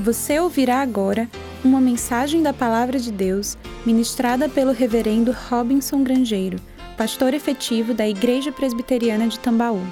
Você 0.00 0.40
ouvirá 0.40 0.80
agora 0.80 1.28
uma 1.62 1.80
mensagem 1.80 2.42
da 2.42 2.52
Palavra 2.52 2.98
de 2.98 3.12
Deus 3.12 3.58
ministrada 3.84 4.48
pelo 4.48 4.72
Reverendo 4.72 5.32
Robinson 5.32 6.02
Grangeiro, 6.02 6.58
pastor 6.96 7.34
efetivo 7.34 7.92
da 7.92 8.08
Igreja 8.08 8.50
Presbiteriana 8.50 9.28
de 9.28 9.38
Tambaú. 9.38 9.82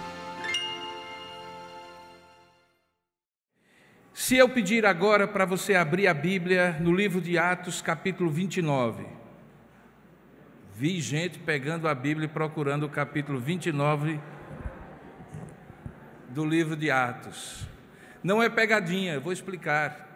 Se 4.15 4.37
eu 4.37 4.49
pedir 4.49 4.87
agora 4.87 5.29
para 5.29 5.45
você 5.45 5.75
abrir 5.75 6.07
a 6.07 6.15
Bíblia 6.15 6.79
no 6.81 6.95
livro 6.95 7.21
de 7.21 7.37
Atos, 7.37 7.83
capítulo 7.83 8.31
29. 8.31 9.05
Vi 10.75 10.99
gente 11.01 11.39
pegando 11.39 11.87
a 11.87 11.95
Bíblia 11.95 12.25
e 12.25 12.29
procurando 12.29 12.87
o 12.87 12.89
capítulo 12.89 13.39
29 13.39 14.19
do 16.31 16.45
livro 16.45 16.75
de 16.75 16.91
Atos. 16.91 17.70
Não 18.23 18.43
é 18.43 18.51
pegadinha, 18.51 19.19
vou 19.19 19.33
explicar. 19.33 20.09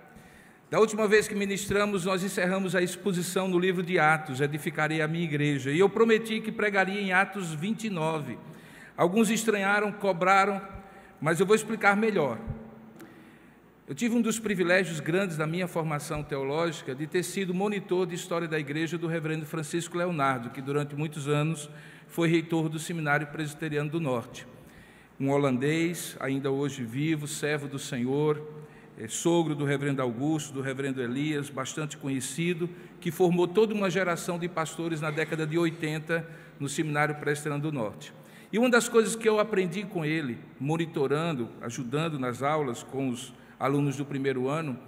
Da 0.70 0.78
última 0.78 1.08
vez 1.08 1.26
que 1.26 1.34
ministramos, 1.34 2.04
nós 2.04 2.22
encerramos 2.22 2.74
a 2.74 2.82
exposição 2.82 3.48
no 3.48 3.58
livro 3.58 3.82
de 3.82 3.98
Atos, 3.98 4.42
Edificarei 4.42 5.00
a 5.00 5.08
minha 5.08 5.24
igreja, 5.24 5.70
e 5.70 5.78
eu 5.78 5.88
prometi 5.88 6.40
que 6.40 6.52
pregaria 6.52 7.00
em 7.00 7.12
Atos 7.12 7.54
29. 7.54 8.38
Alguns 8.94 9.30
estranharam, 9.30 9.90
cobraram, 9.90 10.60
mas 11.18 11.40
eu 11.40 11.46
vou 11.46 11.56
explicar 11.56 11.96
melhor. 11.96 12.38
Eu 13.88 13.94
tive 13.94 14.14
um 14.14 14.20
dos 14.20 14.38
privilégios 14.38 15.00
grandes 15.00 15.36
da 15.38 15.46
minha 15.46 15.66
formação 15.66 16.22
teológica 16.22 16.94
de 16.94 17.06
ter 17.06 17.22
sido 17.22 17.54
monitor 17.54 18.06
de 18.06 18.14
história 18.14 18.48
da 18.48 18.58
igreja 18.58 18.98
do 18.98 19.06
reverendo 19.06 19.46
Francisco 19.46 19.96
Leonardo, 19.96 20.50
que 20.50 20.60
durante 20.60 20.94
muitos 20.94 21.26
anos 21.26 21.70
foi 22.06 22.28
reitor 22.28 22.68
do 22.68 22.78
Seminário 22.78 23.26
Presbiteriano 23.28 23.88
do 23.88 24.00
Norte 24.00 24.46
um 25.18 25.30
holandês, 25.30 26.16
ainda 26.18 26.50
hoje 26.50 26.82
vivo, 26.82 27.28
servo 27.28 27.68
do 27.68 27.78
Senhor, 27.78 28.42
é, 28.98 29.06
sogro 29.06 29.54
do 29.54 29.64
reverendo 29.64 30.02
Augusto, 30.02 30.52
do 30.52 30.60
reverendo 30.60 31.00
Elias, 31.00 31.48
bastante 31.48 31.96
conhecido, 31.96 32.68
que 33.00 33.10
formou 33.10 33.46
toda 33.46 33.74
uma 33.74 33.88
geração 33.88 34.38
de 34.38 34.48
pastores 34.48 35.00
na 35.00 35.10
década 35.10 35.46
de 35.46 35.56
80 35.56 36.26
no 36.58 36.68
Seminário 36.68 37.14
Presbiteriano 37.16 37.62
do 37.62 37.72
Norte. 37.72 38.12
E 38.52 38.58
uma 38.58 38.70
das 38.70 38.88
coisas 38.88 39.16
que 39.16 39.28
eu 39.28 39.40
aprendi 39.40 39.84
com 39.84 40.04
ele, 40.04 40.38
monitorando, 40.60 41.48
ajudando 41.60 42.18
nas 42.18 42.42
aulas 42.42 42.82
com 42.82 43.08
os 43.08 43.32
alunos 43.58 43.96
do 43.96 44.04
primeiro 44.04 44.48
ano, 44.48 44.78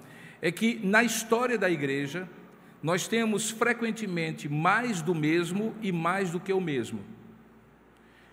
é 0.40 0.50
que 0.50 0.80
na 0.84 1.02
história 1.02 1.58
da 1.58 1.70
igreja 1.70 2.28
nós 2.82 3.08
temos 3.08 3.50
frequentemente 3.50 4.48
mais 4.48 5.02
do 5.02 5.14
mesmo 5.14 5.74
e 5.82 5.90
mais 5.90 6.30
do 6.30 6.38
que 6.38 6.52
o 6.52 6.60
mesmo. 6.60 7.00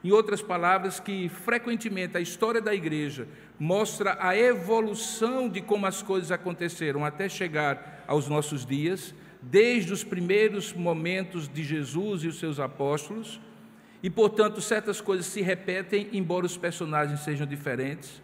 Em 0.03 0.11
outras 0.11 0.41
palavras, 0.41 0.99
que 0.99 1.29
frequentemente 1.29 2.17
a 2.17 2.19
história 2.19 2.59
da 2.59 2.75
igreja 2.75 3.25
mostra 3.57 4.17
a 4.19 4.37
evolução 4.37 5.47
de 5.47 5.61
como 5.61 5.85
as 5.85 6.01
coisas 6.01 6.29
aconteceram 6.29 7.05
até 7.05 7.29
chegar 7.29 8.03
aos 8.05 8.27
nossos 8.27 8.65
dias, 8.65 9.15
desde 9.41 9.93
os 9.93 10.03
primeiros 10.03 10.73
momentos 10.73 11.47
de 11.47 11.63
Jesus 11.63 12.23
e 12.23 12.27
os 12.27 12.37
seus 12.37 12.59
apóstolos, 12.59 13.39
e 14.01 14.09
portanto 14.09 14.59
certas 14.59 14.99
coisas 14.99 15.25
se 15.25 15.41
repetem, 15.41 16.09
embora 16.11 16.45
os 16.45 16.57
personagens 16.57 17.21
sejam 17.21 17.47
diferentes. 17.47 18.21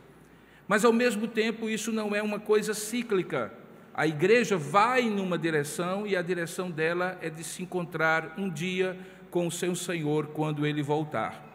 Mas 0.68 0.84
ao 0.84 0.92
mesmo 0.92 1.30
tempo, 1.30 1.70
isso 1.70 1.94
não 1.94 2.14
é 2.14 2.22
uma 2.22 2.40
coisa 2.40 2.74
cíclica. 2.74 3.54
A 3.94 4.06
igreja 4.06 4.58
vai 4.58 5.10
numa 5.10 5.38
direção 5.38 6.06
e 6.06 6.16
a 6.16 6.22
direção 6.22 6.70
dela 6.70 7.18
é 7.22 7.30
de 7.30 7.44
se 7.44 7.64
encontrar 7.64 8.36
um 8.38 8.50
dia 8.50 8.98
com 9.32 9.48
o 9.48 9.52
seu 9.52 9.74
Senhor 9.76 10.28
quando 10.28 10.66
ele 10.66 10.84
voltar. 10.84 11.49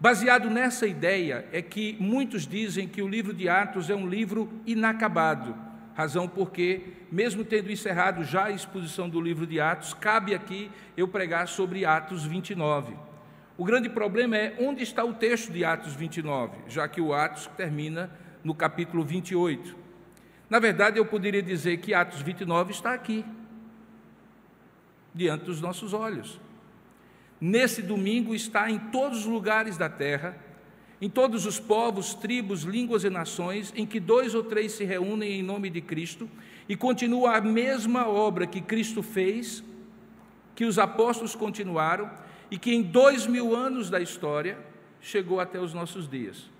Baseado 0.00 0.48
nessa 0.48 0.86
ideia 0.86 1.46
é 1.52 1.60
que 1.60 1.94
muitos 2.00 2.46
dizem 2.46 2.88
que 2.88 3.02
o 3.02 3.08
livro 3.08 3.34
de 3.34 3.50
Atos 3.50 3.90
é 3.90 3.94
um 3.94 4.08
livro 4.08 4.50
inacabado, 4.64 5.54
razão 5.94 6.26
porque, 6.26 6.84
mesmo 7.12 7.44
tendo 7.44 7.70
encerrado 7.70 8.24
já 8.24 8.44
a 8.44 8.50
exposição 8.50 9.10
do 9.10 9.20
livro 9.20 9.46
de 9.46 9.60
Atos, 9.60 9.92
cabe 9.92 10.34
aqui 10.34 10.70
eu 10.96 11.06
pregar 11.06 11.46
sobre 11.48 11.84
Atos 11.84 12.24
29. 12.24 12.94
O 13.58 13.64
grande 13.64 13.90
problema 13.90 14.38
é 14.38 14.56
onde 14.58 14.82
está 14.82 15.04
o 15.04 15.12
texto 15.12 15.52
de 15.52 15.66
Atos 15.66 15.92
29, 15.92 16.56
já 16.66 16.88
que 16.88 17.02
o 17.02 17.12
Atos 17.12 17.46
termina 17.48 18.10
no 18.42 18.54
capítulo 18.54 19.04
28. 19.04 19.76
Na 20.48 20.58
verdade, 20.58 20.98
eu 20.98 21.04
poderia 21.04 21.42
dizer 21.42 21.76
que 21.76 21.92
Atos 21.92 22.22
29 22.22 22.72
está 22.72 22.94
aqui, 22.94 23.22
diante 25.14 25.44
dos 25.44 25.60
nossos 25.60 25.92
olhos 25.92 26.40
nesse 27.40 27.80
domingo 27.80 28.34
está 28.34 28.70
em 28.70 28.78
todos 28.78 29.20
os 29.20 29.26
lugares 29.26 29.76
da 29.76 29.88
terra, 29.88 30.36
em 31.00 31.08
todos 31.08 31.46
os 31.46 31.58
povos, 31.58 32.12
tribos, 32.12 32.62
línguas 32.62 33.04
e 33.04 33.10
nações, 33.10 33.72
em 33.74 33.86
que 33.86 33.98
dois 33.98 34.34
ou 34.34 34.44
três 34.44 34.72
se 34.72 34.84
reúnem 34.84 35.40
em 35.40 35.42
nome 35.42 35.70
de 35.70 35.80
Cristo, 35.80 36.28
e 36.68 36.76
continua 36.76 37.36
a 37.36 37.40
mesma 37.40 38.06
obra 38.06 38.46
que 38.46 38.60
Cristo 38.60 39.02
fez, 39.02 39.64
que 40.54 40.64
os 40.66 40.78
apóstolos 40.78 41.34
continuaram, 41.34 42.10
e 42.50 42.58
que 42.58 42.74
em 42.74 42.82
dois 42.82 43.26
mil 43.26 43.56
anos 43.56 43.88
da 43.88 44.00
história 44.00 44.58
chegou 45.00 45.40
até 45.40 45.58
os 45.58 45.72
nossos 45.72 46.08
dias. 46.08 46.50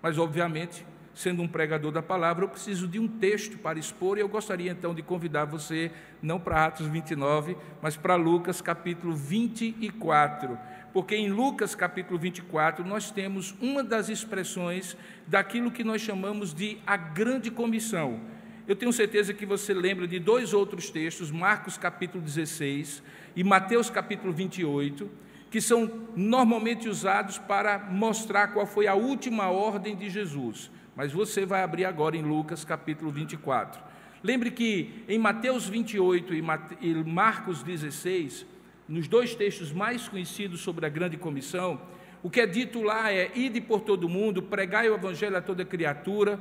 Mas, 0.00 0.18
obviamente, 0.18 0.86
sendo 1.14 1.42
um 1.42 1.48
pregador 1.48 1.92
da 1.92 2.02
palavra, 2.02 2.44
eu 2.44 2.48
preciso 2.48 2.88
de 2.88 2.98
um 2.98 3.06
texto 3.06 3.56
para 3.58 3.78
expor, 3.78 4.18
e 4.18 4.20
eu 4.20 4.28
gostaria 4.28 4.72
então 4.72 4.94
de 4.94 5.02
convidar 5.02 5.44
você, 5.44 5.92
não 6.20 6.40
para 6.40 6.66
Atos 6.66 6.86
29, 6.86 7.56
mas 7.80 7.96
para 7.96 8.16
Lucas 8.16 8.60
capítulo 8.60 9.14
24. 9.14 10.58
Porque 10.92 11.16
em 11.16 11.30
Lucas 11.30 11.74
capítulo 11.74 12.18
24 12.18 12.84
nós 12.84 13.10
temos 13.10 13.54
uma 13.60 13.82
das 13.82 14.08
expressões 14.08 14.96
daquilo 15.26 15.70
que 15.70 15.84
nós 15.84 16.00
chamamos 16.02 16.52
de 16.52 16.78
a 16.86 16.96
grande 16.96 17.50
comissão. 17.50 18.20
Eu 18.66 18.74
tenho 18.74 18.92
certeza 18.92 19.34
que 19.34 19.44
você 19.44 19.74
lembra 19.74 20.08
de 20.08 20.18
dois 20.18 20.54
outros 20.54 20.90
textos, 20.90 21.30
Marcos 21.30 21.76
capítulo 21.76 22.24
16 22.24 23.02
e 23.36 23.44
Mateus 23.44 23.90
capítulo 23.90 24.32
28, 24.32 25.10
que 25.50 25.60
são 25.60 26.08
normalmente 26.16 26.88
usados 26.88 27.38
para 27.38 27.78
mostrar 27.78 28.48
qual 28.48 28.66
foi 28.66 28.86
a 28.86 28.94
última 28.94 29.50
ordem 29.50 29.94
de 29.94 30.08
Jesus. 30.08 30.70
Mas 30.96 31.12
você 31.12 31.44
vai 31.44 31.62
abrir 31.62 31.84
agora 31.84 32.16
em 32.16 32.22
Lucas 32.22 32.64
capítulo 32.64 33.10
24. 33.10 33.82
Lembre 34.22 34.50
que 34.50 35.04
em 35.08 35.18
Mateus 35.18 35.68
28 35.68 36.34
e 36.80 36.94
Marcos 37.04 37.62
16, 37.62 38.46
nos 38.88 39.08
dois 39.08 39.34
textos 39.34 39.72
mais 39.72 40.08
conhecidos 40.08 40.60
sobre 40.60 40.86
a 40.86 40.88
grande 40.88 41.16
comissão, 41.16 41.80
o 42.22 42.30
que 42.30 42.40
é 42.40 42.46
dito 42.46 42.80
lá 42.80 43.12
é: 43.12 43.30
ide 43.34 43.60
por 43.60 43.80
todo 43.80 44.08
mundo, 44.08 44.42
pregai 44.42 44.88
o 44.88 44.94
evangelho 44.94 45.36
a 45.36 45.42
toda 45.42 45.64
criatura, 45.64 46.40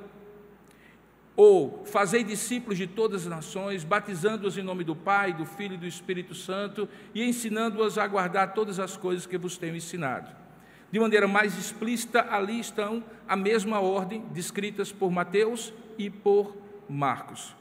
ou 1.36 1.84
fazei 1.86 2.24
discípulos 2.24 2.78
de 2.78 2.86
todas 2.88 3.24
as 3.24 3.28
nações, 3.28 3.84
batizando-os 3.84 4.58
em 4.58 4.62
nome 4.62 4.84
do 4.84 4.96
Pai, 4.96 5.34
do 5.34 5.46
Filho 5.46 5.74
e 5.74 5.78
do 5.78 5.88
Espírito 5.88 6.36
Santo, 6.36 6.88
e 7.14 7.24
ensinando-os 7.28 7.98
a 7.98 8.08
guardar 8.08 8.54
todas 8.54 8.80
as 8.80 8.96
coisas 8.96 9.26
que 9.26 9.38
vos 9.38 9.58
tenho 9.58 9.76
ensinado. 9.76 10.43
De 10.94 11.00
maneira 11.00 11.28
mais 11.28 11.58
explícita, 11.58 12.28
ali 12.30 12.60
estão 12.60 13.04
a 13.28 13.36
mesma 13.36 13.80
ordem 13.80 14.22
descritas 14.32 14.92
por 14.92 15.10
Mateus 15.10 15.74
e 15.98 16.08
por 16.08 16.56
Marcos. 16.88 17.56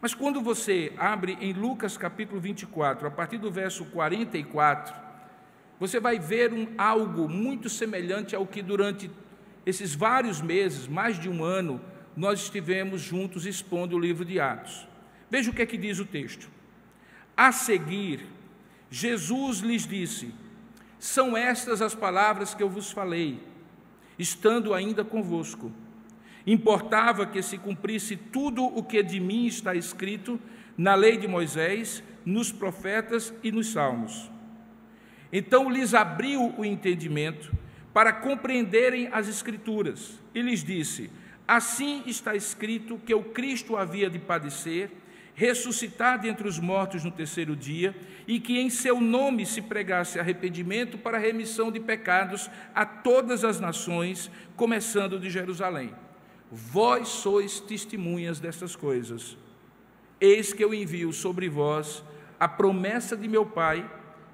Mas 0.00 0.14
quando 0.14 0.40
você 0.40 0.90
abre 0.96 1.36
em 1.38 1.52
Lucas 1.52 1.98
capítulo 1.98 2.40
24, 2.40 3.06
a 3.06 3.10
partir 3.10 3.36
do 3.36 3.50
verso 3.50 3.84
44, 3.84 4.94
você 5.78 6.00
vai 6.00 6.18
ver 6.18 6.50
um, 6.54 6.66
algo 6.78 7.28
muito 7.28 7.68
semelhante 7.68 8.34
ao 8.34 8.46
que 8.46 8.62
durante 8.62 9.10
esses 9.66 9.94
vários 9.94 10.40
meses, 10.40 10.88
mais 10.88 11.20
de 11.20 11.28
um 11.28 11.44
ano, 11.44 11.82
nós 12.16 12.40
estivemos 12.40 13.02
juntos 13.02 13.44
expondo 13.44 13.96
o 13.96 14.00
livro 14.00 14.24
de 14.24 14.40
Atos. 14.40 14.88
Veja 15.30 15.50
o 15.50 15.54
que 15.54 15.60
é 15.60 15.66
que 15.66 15.76
diz 15.76 15.98
o 15.98 16.06
texto. 16.06 16.48
A 17.36 17.52
seguir, 17.52 18.24
Jesus 18.90 19.58
lhes 19.58 19.86
disse: 19.86 20.32
são 20.98 21.36
estas 21.36 21.80
as 21.80 21.94
palavras 21.94 22.54
que 22.54 22.62
eu 22.62 22.68
vos 22.68 22.90
falei, 22.90 23.40
estando 24.18 24.74
ainda 24.74 25.04
convosco. 25.04 25.72
Importava 26.46 27.26
que 27.26 27.42
se 27.42 27.58
cumprisse 27.58 28.16
tudo 28.16 28.64
o 28.64 28.82
que 28.82 29.02
de 29.02 29.20
mim 29.20 29.46
está 29.46 29.74
escrito 29.74 30.40
na 30.76 30.94
lei 30.94 31.16
de 31.16 31.28
Moisés, 31.28 32.02
nos 32.24 32.50
profetas 32.50 33.32
e 33.42 33.52
nos 33.52 33.72
salmos. 33.72 34.30
Então 35.32 35.70
lhes 35.70 35.94
abriu 35.94 36.54
o 36.56 36.64
entendimento 36.64 37.52
para 37.92 38.12
compreenderem 38.12 39.08
as 39.12 39.28
Escrituras 39.28 40.18
e 40.34 40.40
lhes 40.40 40.64
disse: 40.64 41.10
Assim 41.46 42.02
está 42.06 42.34
escrito 42.34 43.00
que 43.04 43.14
o 43.14 43.22
Cristo 43.22 43.76
havia 43.76 44.08
de 44.08 44.18
padecer 44.18 44.90
ressuscitar 45.38 46.18
dentre 46.18 46.48
os 46.48 46.58
mortos 46.58 47.04
no 47.04 47.12
terceiro 47.12 47.54
dia, 47.54 47.94
e 48.26 48.40
que 48.40 48.58
em 48.58 48.68
seu 48.68 49.00
nome 49.00 49.46
se 49.46 49.62
pregasse 49.62 50.18
arrependimento 50.18 50.98
para 50.98 51.16
remissão 51.16 51.70
de 51.70 51.78
pecados 51.78 52.50
a 52.74 52.84
todas 52.84 53.44
as 53.44 53.60
nações, 53.60 54.28
começando 54.56 55.16
de 55.16 55.30
Jerusalém. 55.30 55.94
Vós 56.50 57.06
sois 57.06 57.60
testemunhas 57.60 58.40
dessas 58.40 58.74
coisas. 58.74 59.36
Eis 60.20 60.52
que 60.52 60.64
eu 60.64 60.74
envio 60.74 61.12
sobre 61.12 61.48
vós 61.48 62.02
a 62.40 62.48
promessa 62.48 63.16
de 63.16 63.28
meu 63.28 63.46
Pai, 63.46 63.88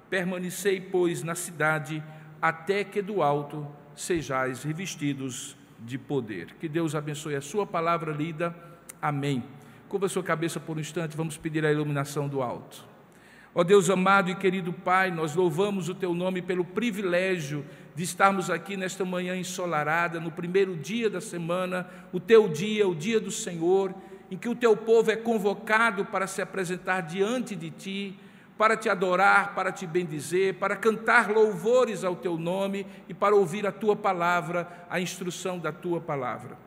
permanecei, 0.09 0.81
pois, 0.81 1.21
na 1.21 1.35
cidade, 1.35 2.03
até 2.41 2.83
que 2.83 2.99
do 3.03 3.21
alto 3.21 3.67
sejais 3.95 4.63
revestidos 4.63 5.55
de 5.79 5.99
poder. 5.99 6.55
Que 6.59 6.67
Deus 6.67 6.95
abençoe 6.95 7.35
a 7.35 7.41
sua 7.41 7.67
palavra 7.67 8.11
lida. 8.11 8.55
Amém. 8.99 9.43
Curva 9.87 10.09
sua 10.09 10.23
cabeça 10.23 10.59
por 10.59 10.77
um 10.77 10.79
instante, 10.79 11.15
vamos 11.15 11.37
pedir 11.37 11.65
a 11.65 11.71
iluminação 11.71 12.27
do 12.27 12.41
alto. 12.41 12.85
Ó 13.53 13.63
Deus 13.63 13.89
amado 13.89 14.29
e 14.29 14.35
querido 14.35 14.73
Pai, 14.73 15.11
nós 15.11 15.33
louvamos 15.33 15.87
o 15.87 15.95
Teu 15.95 16.13
nome 16.13 16.41
pelo 16.41 16.65
privilégio 16.65 17.65
de 17.95 18.03
estarmos 18.03 18.49
aqui 18.49 18.75
nesta 18.75 19.05
manhã 19.05 19.35
ensolarada, 19.37 20.19
no 20.19 20.29
primeiro 20.29 20.75
dia 20.75 21.09
da 21.09 21.21
semana, 21.21 21.87
o 22.11 22.19
Teu 22.19 22.49
dia, 22.49 22.85
o 22.85 22.93
dia 22.93 23.19
do 23.19 23.31
Senhor, 23.31 23.93
em 24.29 24.37
que 24.37 24.49
o 24.49 24.55
Teu 24.55 24.75
povo 24.75 25.11
é 25.11 25.15
convocado 25.15 26.03
para 26.03 26.27
se 26.27 26.41
apresentar 26.41 27.01
diante 27.01 27.55
de 27.55 27.69
Ti, 27.69 28.19
para 28.57 28.75
Te 28.75 28.89
adorar, 28.89 29.55
para 29.55 29.71
Te 29.71 29.87
bendizer, 29.87 30.55
para 30.55 30.75
cantar 30.75 31.29
louvores 31.31 32.03
ao 32.03 32.15
Teu 32.15 32.37
nome 32.37 32.85
e 33.07 33.13
para 33.13 33.35
ouvir 33.35 33.65
a 33.65 33.71
Tua 33.71 33.95
palavra, 33.95 34.67
a 34.89 34.99
instrução 34.99 35.59
da 35.59 35.71
Tua 35.71 36.01
palavra. 36.01 36.57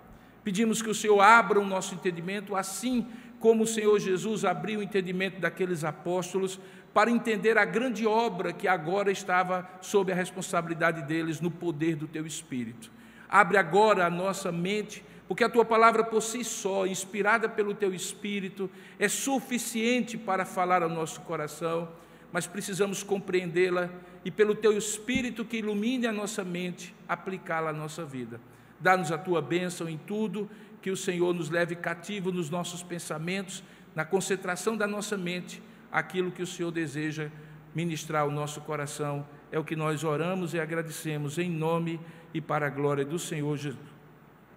Pedimos 0.49 0.81
que 0.81 0.89
o 0.89 0.95
Senhor 0.95 1.21
abra 1.21 1.61
o 1.61 1.67
nosso 1.67 1.95
entendimento, 1.95 2.57
assim 2.57 3.07
como 3.39 3.65
o 3.65 3.67
Senhor 3.67 4.01
Jesus 4.01 4.47
abriu 4.47 4.81
o 4.81 4.83
entendimento 4.83 5.39
daqueles 5.39 5.85
apóstolos, 5.85 6.59
para 6.95 7.11
entender 7.11 7.59
a 7.59 7.67
grande 7.67 8.07
obra 8.07 8.51
que 8.51 8.67
agora 8.67 9.13
estava 9.13 9.69
sob 9.83 10.11
a 10.11 10.15
responsabilidade 10.15 11.03
deles 11.03 11.39
no 11.39 11.51
poder 11.51 11.97
do 11.97 12.09
teu 12.09 12.27
Espírito. 12.27 12.91
Abre 13.29 13.59
agora 13.59 14.07
a 14.07 14.11
nossa 14.11 14.51
mente, 14.51 15.05
porque 15.29 15.45
a 15.45 15.51
tua 15.51 15.67
palavra 15.67 16.03
por 16.03 16.23
si 16.23 16.43
só, 16.43 16.87
inspirada 16.87 17.47
pelo 17.47 17.75
teu 17.75 17.93
Espírito, 17.93 18.71
é 18.99 19.07
suficiente 19.07 20.17
para 20.17 20.47
falar 20.47 20.83
ao 20.83 20.89
nosso 20.89 21.21
coração, 21.21 21.91
mas 22.33 22.47
precisamos 22.47 23.03
compreendê-la 23.03 23.91
e, 24.25 24.31
pelo 24.31 24.55
teu 24.55 24.73
Espírito 24.79 25.45
que 25.45 25.59
ilumine 25.59 26.07
a 26.07 26.13
nossa 26.13 26.43
mente, 26.43 26.95
aplicá-la 27.07 27.69
à 27.69 27.75
nossa 27.75 28.03
vida. 28.03 28.41
Dá-nos 28.81 29.11
a 29.11 29.19
tua 29.19 29.43
bênção 29.43 29.89
em 29.89 29.99
tudo, 29.99 30.49
que 30.81 30.91
o 30.91 30.97
Senhor 30.97 31.35
nos 31.35 31.51
leve 31.51 31.75
cativo 31.75 32.31
nos 32.31 32.49
nossos 32.49 32.83
pensamentos, 32.83 33.63
na 33.95 34.05
concentração 34.05 34.77
da 34.77 34.87
nossa 34.87 35.17
mente 35.17 35.63
aquilo 35.91 36.31
que 36.31 36.43
o 36.43 36.47
Senhor 36.47 36.71
deseja 36.71 37.31
ministrar 37.75 38.23
ao 38.23 38.31
nosso 38.31 38.61
coração. 38.61 39.27
É 39.51 39.59
o 39.59 39.65
que 39.65 39.75
nós 39.75 40.05
oramos 40.05 40.55
e 40.55 40.61
agradecemos 40.61 41.39
em 41.39 41.51
nome 41.51 42.01
e 42.33 42.41
para 42.41 42.67
a 42.67 42.71
glória 42.71 43.05
do 43.05 43.19
Senhor 43.19 43.57
Jesus. 43.57 43.81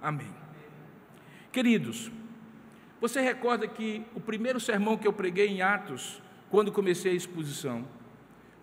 Amém. 0.01 0.33
Queridos, 1.51 2.11
você 2.99 3.21
recorda 3.21 3.67
que 3.67 4.05
o 4.13 4.19
primeiro 4.19 4.59
sermão 4.59 4.97
que 4.97 5.07
eu 5.07 5.13
preguei 5.13 5.47
em 5.47 5.61
Atos, 5.61 6.21
quando 6.49 6.71
comecei 6.71 7.13
a 7.13 7.15
exposição, 7.15 7.85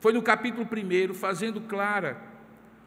foi 0.01 0.13
no 0.13 0.23
capítulo 0.23 0.65
1, 0.65 1.15
fazendo, 1.15 1.61
clara 1.63 2.21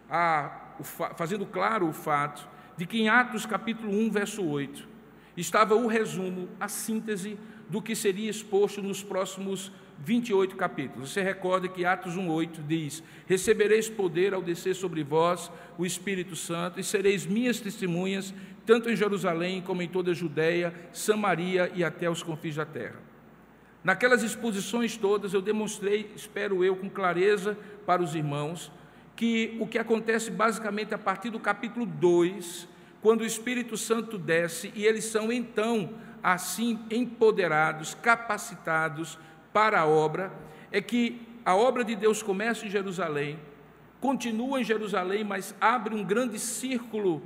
a, 0.10 0.76
fazendo 1.16 1.46
claro 1.46 1.88
o 1.88 1.94
fato 1.94 2.48
de 2.78 2.86
que 2.86 3.00
em 3.00 3.10
Atos 3.10 3.46
capítulo 3.46 3.92
1, 3.92 4.12
verso 4.12 4.44
8, 4.44 4.88
estava 5.36 5.76
o 5.76 5.88
resumo, 5.88 6.50
a 6.60 6.68
síntese 6.68 7.38
do 7.70 7.82
que 7.82 7.96
seria 7.96 8.30
exposto 8.30 8.82
nos 8.82 9.02
próximos 9.04 9.72
28 10.00 10.56
capítulos. 10.56 11.12
Você 11.12 11.22
recorda 11.22 11.68
que 11.68 11.86
Atos 11.86 12.16
1,8 12.16 12.66
diz: 12.68 13.04
Recebereis 13.28 13.90
poder 13.90 14.34
ao 14.34 14.42
descer 14.42 14.76
sobre 14.76 15.04
vós 15.04 15.52
o 15.78 15.86
Espírito 15.86 16.36
Santo, 16.36 16.80
e 16.80 16.84
sereis 16.84 17.26
minhas 17.26 17.60
testemunhas, 17.60 18.34
tanto 18.66 18.90
em 18.90 18.96
Jerusalém 18.96 19.62
como 19.62 19.82
em 19.82 19.88
toda 19.88 20.12
a 20.12 20.16
Judéia, 20.16 20.74
Samaria 20.92 21.72
e 21.74 21.84
até 21.84 22.10
os 22.10 22.24
confins 22.24 22.56
da 22.56 22.66
terra. 22.66 23.00
Naquelas 23.84 24.22
exposições 24.22 24.96
todas, 24.96 25.34
eu 25.34 25.42
demonstrei, 25.42 26.12
espero 26.16 26.64
eu, 26.64 26.76
com 26.76 26.90
clareza 26.90 27.58
para 27.86 28.02
os 28.02 28.14
irmãos, 28.14 28.72
que 29.16 29.58
o 29.60 29.68
que 29.68 29.78
acontece 29.78 30.32
basicamente 30.32 30.94
a 30.94 30.98
partir 30.98 31.30
do 31.30 31.40
capítulo 31.40 31.86
2, 31.86 32.68
quando 33.02 33.22
o 33.22 33.26
Espírito 33.26 33.78
Santo 33.78 34.18
desce 34.18 34.72
e 34.76 34.86
eles 34.86 35.06
são 35.06 35.32
então 35.32 35.94
assim 36.24 36.80
empoderados, 36.90 37.96
capacitados 37.96 39.18
para 39.52 39.82
a 39.82 39.86
obra, 39.86 40.32
é 40.72 40.82
que 40.82 41.22
a 41.44 41.56
obra 41.56 41.84
de 41.84 41.96
Deus 41.96 42.22
começa 42.22 42.66
em 42.66 42.70
Jerusalém, 42.70 43.40
continua 44.00 44.62
em 44.62 44.64
Jerusalém, 44.64 45.24
mas 45.24 45.56
abre 45.60 45.96
um 45.96 46.04
grande 46.04 46.40
círculo 46.40 47.22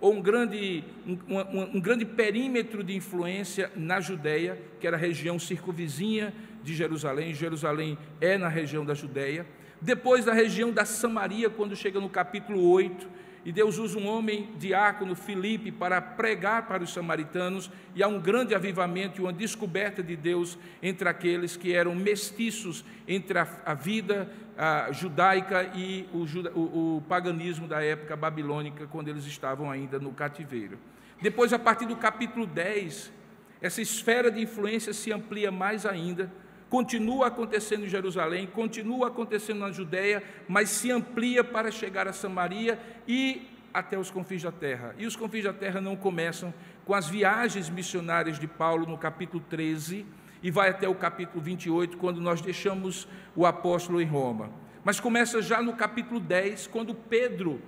ou 0.00 0.14
um 0.14 0.22
grande, 0.22 0.84
um, 1.06 1.36
um, 1.36 1.76
um, 1.76 1.80
grande 1.80 2.04
perímetro 2.04 2.84
de 2.84 2.94
influência 2.94 3.70
na 3.74 4.00
Judéia, 4.00 4.60
que 4.78 4.86
era 4.86 4.96
a 4.96 5.00
região 5.00 5.38
circunvizinha 5.38 6.32
de 6.62 6.74
Jerusalém. 6.74 7.34
Jerusalém 7.34 7.98
é 8.20 8.38
na 8.38 8.48
região 8.48 8.84
da 8.84 8.94
Judéia. 8.94 9.44
Depois, 9.80 10.24
na 10.26 10.32
região 10.32 10.70
da 10.70 10.84
Samaria, 10.84 11.48
quando 11.48 11.76
chega 11.76 12.00
no 12.00 12.08
capítulo 12.08 12.68
8, 12.70 13.08
e 13.44 13.52
Deus 13.52 13.78
usa 13.78 13.98
um 13.98 14.06
homem 14.06 14.50
diácono, 14.58 15.14
Filipe, 15.14 15.70
para 15.70 16.02
pregar 16.02 16.66
para 16.66 16.82
os 16.82 16.92
samaritanos, 16.92 17.70
e 17.94 18.02
há 18.02 18.08
um 18.08 18.20
grande 18.20 18.54
avivamento 18.54 19.20
e 19.20 19.24
uma 19.24 19.32
descoberta 19.32 20.02
de 20.02 20.16
Deus 20.16 20.58
entre 20.82 21.08
aqueles 21.08 21.56
que 21.56 21.72
eram 21.72 21.94
mestiços 21.94 22.84
entre 23.06 23.38
a, 23.38 23.48
a 23.64 23.74
vida 23.74 24.28
a 24.58 24.90
judaica 24.90 25.70
e 25.72 26.08
o, 26.12 26.26
o, 26.58 26.96
o 26.96 27.02
paganismo 27.02 27.68
da 27.68 27.80
época 27.80 28.16
babilônica, 28.16 28.88
quando 28.88 29.06
eles 29.06 29.24
estavam 29.24 29.70
ainda 29.70 30.00
no 30.00 30.12
cativeiro. 30.12 30.76
Depois, 31.22 31.52
a 31.52 31.58
partir 31.60 31.86
do 31.86 31.94
capítulo 31.94 32.44
10, 32.44 33.12
essa 33.60 33.80
esfera 33.80 34.32
de 34.32 34.42
influência 34.42 34.92
se 34.92 35.12
amplia 35.12 35.52
mais 35.52 35.86
ainda 35.86 36.30
continua 36.68 37.28
acontecendo 37.28 37.84
em 37.84 37.88
Jerusalém, 37.88 38.46
continua 38.46 39.08
acontecendo 39.08 39.60
na 39.60 39.70
Judéia, 39.70 40.22
mas 40.46 40.68
se 40.68 40.90
amplia 40.90 41.42
para 41.42 41.70
chegar 41.70 42.06
a 42.06 42.12
Samaria 42.12 42.78
e 43.06 43.48
até 43.72 43.98
os 43.98 44.10
confins 44.10 44.42
da 44.42 44.52
terra. 44.52 44.94
E 44.98 45.06
os 45.06 45.16
confins 45.16 45.44
da 45.44 45.52
terra 45.52 45.80
não 45.80 45.96
começam 45.96 46.52
com 46.84 46.94
as 46.94 47.08
viagens 47.08 47.68
missionárias 47.68 48.38
de 48.38 48.46
Paulo 48.46 48.86
no 48.86 48.98
capítulo 48.98 49.42
13 49.48 50.06
e 50.42 50.50
vai 50.50 50.70
até 50.70 50.88
o 50.88 50.94
capítulo 50.94 51.42
28, 51.42 51.96
quando 51.96 52.20
nós 52.20 52.40
deixamos 52.40 53.08
o 53.34 53.44
apóstolo 53.44 54.00
em 54.00 54.06
Roma. 54.06 54.50
Mas 54.84 55.00
começa 55.00 55.42
já 55.42 55.60
no 55.60 55.74
capítulo 55.74 56.20
10, 56.20 56.68
quando 56.68 56.94
Pedro 56.94 57.60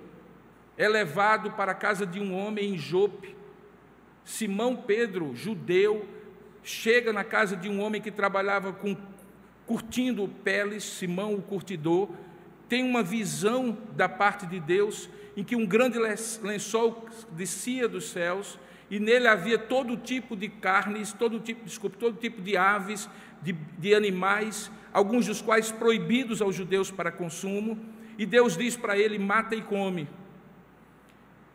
é 0.77 0.87
levado 0.87 1.51
para 1.51 1.73
a 1.73 1.75
casa 1.75 2.05
de 2.05 2.19
um 2.19 2.33
homem 2.33 2.73
em 2.73 2.77
Jope. 2.77 3.35
Simão 4.23 4.75
Pedro, 4.75 5.35
judeu, 5.35 6.07
chega 6.63 7.11
na 7.11 7.23
casa 7.23 7.55
de 7.55 7.69
um 7.69 7.81
homem 7.81 8.01
que 8.01 8.11
trabalhava 8.11 8.71
com 8.73 8.95
curtindo 9.65 10.27
peles, 10.43 10.83
Simão 10.83 11.35
o 11.35 11.41
curtidor, 11.41 12.09
tem 12.67 12.83
uma 12.83 13.03
visão 13.03 13.77
da 13.95 14.07
parte 14.09 14.45
de 14.45 14.59
Deus 14.59 15.09
em 15.35 15.43
que 15.43 15.55
um 15.55 15.65
grande 15.65 15.97
lençol 16.41 17.05
descia 17.31 17.87
dos 17.87 18.09
céus 18.09 18.59
e 18.89 18.99
nele 18.99 19.27
havia 19.27 19.57
todo 19.57 19.95
tipo 19.95 20.35
de 20.35 20.49
carnes, 20.49 21.13
todo 21.13 21.39
tipo, 21.39 21.63
desculpe, 21.63 21.97
todo 21.97 22.17
tipo 22.17 22.41
de 22.41 22.57
aves, 22.57 23.09
de, 23.41 23.53
de 23.53 23.95
animais, 23.95 24.69
alguns 24.91 25.27
dos 25.27 25.41
quais 25.41 25.71
proibidos 25.71 26.41
aos 26.41 26.55
judeus 26.55 26.91
para 26.91 27.11
consumo, 27.11 27.79
e 28.17 28.25
Deus 28.25 28.57
diz 28.57 28.75
para 28.75 28.97
ele: 28.97 29.17
mata 29.17 29.55
e 29.55 29.61
come. 29.61 30.07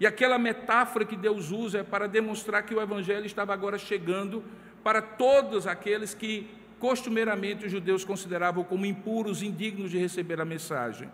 E 0.00 0.06
aquela 0.06 0.38
metáfora 0.38 1.04
que 1.04 1.16
Deus 1.16 1.50
usa 1.50 1.78
é 1.78 1.82
para 1.82 2.06
demonstrar 2.06 2.62
que 2.62 2.75
o 2.75 2.80
Evangelho 2.80 3.26
estava 3.26 3.52
agora 3.52 3.78
chegando 3.78 4.42
para 4.86 5.02
todos 5.02 5.66
aqueles 5.66 6.14
que 6.14 6.48
costumeiramente 6.78 7.66
os 7.66 7.72
judeus 7.72 8.04
consideravam 8.04 8.62
como 8.62 8.86
impuros, 8.86 9.42
indignos 9.42 9.90
de 9.90 9.98
receber 9.98 10.40
a 10.40 10.44
mensagem. 10.44 11.10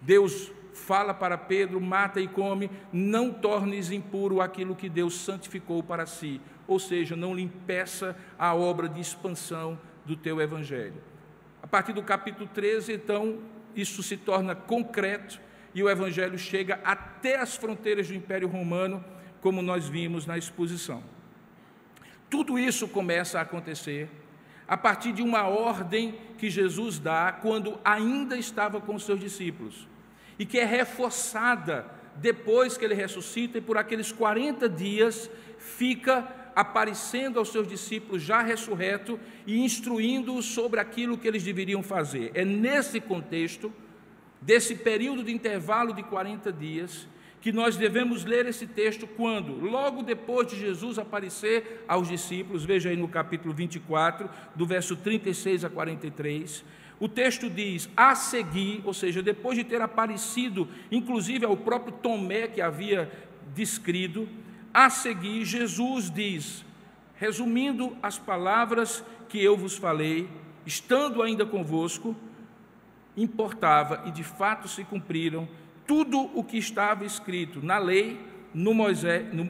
Deus 0.00 0.50
fala 0.72 1.14
para 1.14 1.38
Pedro: 1.38 1.80
mata 1.80 2.20
e 2.20 2.26
come, 2.26 2.68
não 2.92 3.32
tornes 3.32 3.92
impuro 3.92 4.40
aquilo 4.40 4.74
que 4.74 4.88
Deus 4.88 5.20
santificou 5.20 5.84
para 5.84 6.04
si, 6.04 6.40
ou 6.66 6.80
seja, 6.80 7.14
não 7.14 7.32
lhe 7.32 7.42
impeça 7.42 8.16
a 8.36 8.52
obra 8.52 8.88
de 8.88 9.00
expansão 9.00 9.78
do 10.04 10.16
teu 10.16 10.40
evangelho. 10.40 11.00
A 11.62 11.68
partir 11.68 11.92
do 11.92 12.02
capítulo 12.02 12.50
13, 12.52 12.94
então, 12.94 13.38
isso 13.72 14.02
se 14.02 14.16
torna 14.16 14.52
concreto 14.56 15.40
e 15.72 15.80
o 15.80 15.88
evangelho 15.88 16.36
chega 16.36 16.80
até 16.82 17.36
as 17.36 17.54
fronteiras 17.54 18.08
do 18.08 18.14
Império 18.16 18.48
Romano, 18.48 19.04
como 19.40 19.62
nós 19.62 19.88
vimos 19.88 20.26
na 20.26 20.36
exposição. 20.36 21.11
Tudo 22.32 22.58
isso 22.58 22.88
começa 22.88 23.38
a 23.38 23.42
acontecer 23.42 24.08
a 24.66 24.74
partir 24.74 25.12
de 25.12 25.20
uma 25.20 25.46
ordem 25.46 26.14
que 26.38 26.48
Jesus 26.48 26.98
dá 26.98 27.30
quando 27.30 27.78
ainda 27.84 28.38
estava 28.38 28.80
com 28.80 28.94
os 28.94 29.04
seus 29.04 29.20
discípulos 29.20 29.86
e 30.38 30.46
que 30.46 30.58
é 30.58 30.64
reforçada 30.64 31.84
depois 32.16 32.78
que 32.78 32.86
ele 32.86 32.94
ressuscita 32.94 33.58
e 33.58 33.60
por 33.60 33.76
aqueles 33.76 34.10
40 34.10 34.66
dias 34.66 35.30
fica 35.58 36.26
aparecendo 36.56 37.38
aos 37.38 37.50
seus 37.50 37.68
discípulos 37.68 38.22
já 38.22 38.40
ressurreto 38.40 39.20
e 39.46 39.62
instruindo-os 39.62 40.46
sobre 40.46 40.80
aquilo 40.80 41.18
que 41.18 41.28
eles 41.28 41.42
deveriam 41.42 41.82
fazer. 41.82 42.30
É 42.32 42.46
nesse 42.46 42.98
contexto, 42.98 43.70
desse 44.40 44.74
período 44.76 45.22
de 45.22 45.34
intervalo 45.34 45.92
de 45.92 46.02
40 46.02 46.50
dias, 46.50 47.06
que 47.42 47.50
nós 47.50 47.76
devemos 47.76 48.24
ler 48.24 48.46
esse 48.46 48.68
texto 48.68 49.04
quando? 49.04 49.58
Logo 49.58 50.04
depois 50.04 50.46
de 50.46 50.56
Jesus 50.56 50.96
aparecer 50.96 51.84
aos 51.88 52.06
discípulos, 52.06 52.64
veja 52.64 52.88
aí 52.88 52.96
no 52.96 53.08
capítulo 53.08 53.52
24, 53.52 54.30
do 54.54 54.64
verso 54.64 54.94
36 54.94 55.64
a 55.64 55.68
43. 55.68 56.64
O 57.00 57.08
texto 57.08 57.50
diz: 57.50 57.90
a 57.96 58.14
seguir, 58.14 58.80
ou 58.84 58.94
seja, 58.94 59.20
depois 59.20 59.58
de 59.58 59.64
ter 59.64 59.82
aparecido, 59.82 60.68
inclusive 60.88 61.44
ao 61.44 61.56
próprio 61.56 61.92
Tomé 61.92 62.46
que 62.46 62.60
havia 62.60 63.10
descrito, 63.52 64.28
a 64.72 64.88
seguir, 64.88 65.44
Jesus 65.44 66.08
diz: 66.12 66.64
resumindo 67.16 67.96
as 68.00 68.20
palavras 68.20 69.04
que 69.28 69.42
eu 69.42 69.56
vos 69.56 69.76
falei, 69.76 70.28
estando 70.64 71.20
ainda 71.20 71.44
convosco, 71.44 72.14
importava 73.16 74.04
e 74.06 74.12
de 74.12 74.22
fato 74.22 74.68
se 74.68 74.84
cumpriram 74.84 75.48
tudo 75.92 76.30
o 76.34 76.42
que 76.42 76.56
estava 76.56 77.04
escrito 77.04 77.60
na 77.62 77.76
lei, 77.76 78.18
no 78.54 78.72
Moisés, 78.72 79.26
no, 79.30 79.44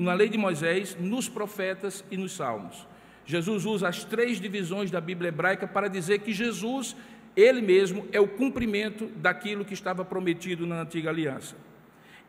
na 0.00 0.14
lei 0.14 0.28
de 0.28 0.38
Moisés, 0.38 0.96
nos 0.96 1.28
profetas 1.28 2.04
e 2.08 2.16
nos 2.16 2.36
salmos. 2.36 2.86
Jesus 3.26 3.66
usa 3.66 3.88
as 3.88 4.04
três 4.04 4.40
divisões 4.40 4.92
da 4.92 5.00
Bíblia 5.00 5.30
hebraica 5.30 5.66
para 5.66 5.88
dizer 5.88 6.20
que 6.20 6.32
Jesus, 6.32 6.94
ele 7.34 7.60
mesmo, 7.60 8.06
é 8.12 8.20
o 8.20 8.28
cumprimento 8.28 9.06
daquilo 9.16 9.64
que 9.64 9.74
estava 9.74 10.04
prometido 10.04 10.68
na 10.68 10.82
antiga 10.82 11.10
aliança. 11.10 11.56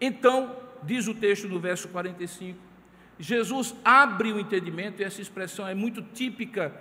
Então, 0.01 0.55
diz 0.81 1.07
o 1.07 1.13
texto 1.13 1.47
no 1.47 1.59
verso 1.59 1.89
45, 1.89 2.57
Jesus 3.19 3.75
abre 3.85 4.33
o 4.33 4.39
entendimento, 4.39 4.99
e 4.99 5.05
essa 5.05 5.21
expressão 5.21 5.67
é 5.67 5.75
muito 5.75 6.01
típica 6.01 6.73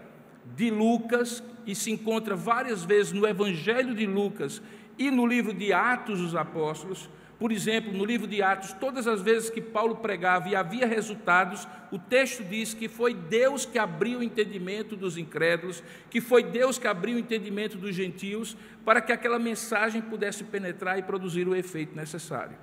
de 0.57 0.71
Lucas 0.71 1.45
e 1.67 1.75
se 1.75 1.91
encontra 1.91 2.35
várias 2.35 2.83
vezes 2.83 3.13
no 3.13 3.27
Evangelho 3.27 3.95
de 3.95 4.07
Lucas 4.07 4.63
e 4.99 5.11
no 5.11 5.27
livro 5.27 5.55
de 5.55 5.73
Atos 5.73 6.21
dos 6.21 6.35
Apóstolos. 6.35 7.09
Por 7.39 7.53
exemplo, 7.53 7.93
no 7.93 8.05
livro 8.05 8.27
de 8.27 8.43
Atos, 8.43 8.73
todas 8.73 9.07
as 9.07 9.23
vezes 9.23 9.49
que 9.49 9.61
Paulo 9.61 9.97
pregava 9.97 10.49
e 10.49 10.57
havia 10.57 10.87
resultados, 10.87 11.69
o 11.93 11.99
texto 11.99 12.43
diz 12.43 12.75
que 12.75 12.89
foi 12.89 13.15
Deus 13.15 13.65
que 13.65 13.79
abriu 13.79 14.19
o 14.19 14.23
entendimento 14.25 14.97
dos 14.97 15.17
incrédulos, 15.17 15.81
que 16.11 16.21
foi 16.21 16.43
Deus 16.43 16.79
que 16.79 16.89
abriu 16.89 17.17
o 17.17 17.21
entendimento 17.21 17.79
dos 17.79 17.95
gentios, 17.95 18.57
para 18.85 19.01
que 19.01 19.13
aquela 19.13 19.39
mensagem 19.39 20.03
pudesse 20.03 20.43
penetrar 20.43 20.99
e 20.99 21.03
produzir 21.03 21.47
o 21.47 21.55
efeito 21.55 21.95
necessário. 21.95 22.57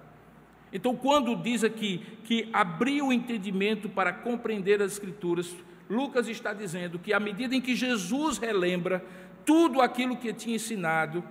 Então, 0.74 0.94
quando 0.94 1.38
diz 1.38 1.63
aqui 1.63 2.04
que 2.25 2.50
abriu 2.51 3.08
o 3.08 3.13
entendimento 3.13 3.88
para 3.88 4.12
compreender 4.12 4.82
as 4.82 4.92
Escrituras, 4.92 5.56
Lucas 5.89 6.27
está 6.27 6.51
dizendo 6.51 7.00
que 7.00 7.13
à 7.13 7.20
medida 7.20 7.56
em 7.56 7.62
que 7.62 7.75
Jesus 7.75 8.38
relembra 8.38 9.01
tudo 9.46 9.80
aquilo 9.80 10.18
que 10.18 10.34
tinha 10.34 10.56
ensinado, 10.58 11.24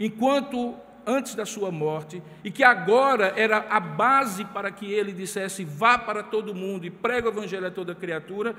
enquanto 0.00 0.74
antes 1.06 1.34
da 1.34 1.44
sua 1.44 1.70
morte, 1.70 2.22
e 2.42 2.50
que 2.50 2.64
agora 2.64 3.32
era 3.36 3.66
a 3.68 3.78
base 3.78 4.44
para 4.44 4.70
que 4.70 4.90
ele 4.90 5.12
dissesse: 5.12 5.64
vá 5.64 5.98
para 5.98 6.22
todo 6.22 6.54
mundo 6.54 6.86
e 6.86 6.90
prega 6.90 7.28
o 7.28 7.32
evangelho 7.32 7.66
a 7.66 7.70
toda 7.70 7.94
criatura, 7.94 8.54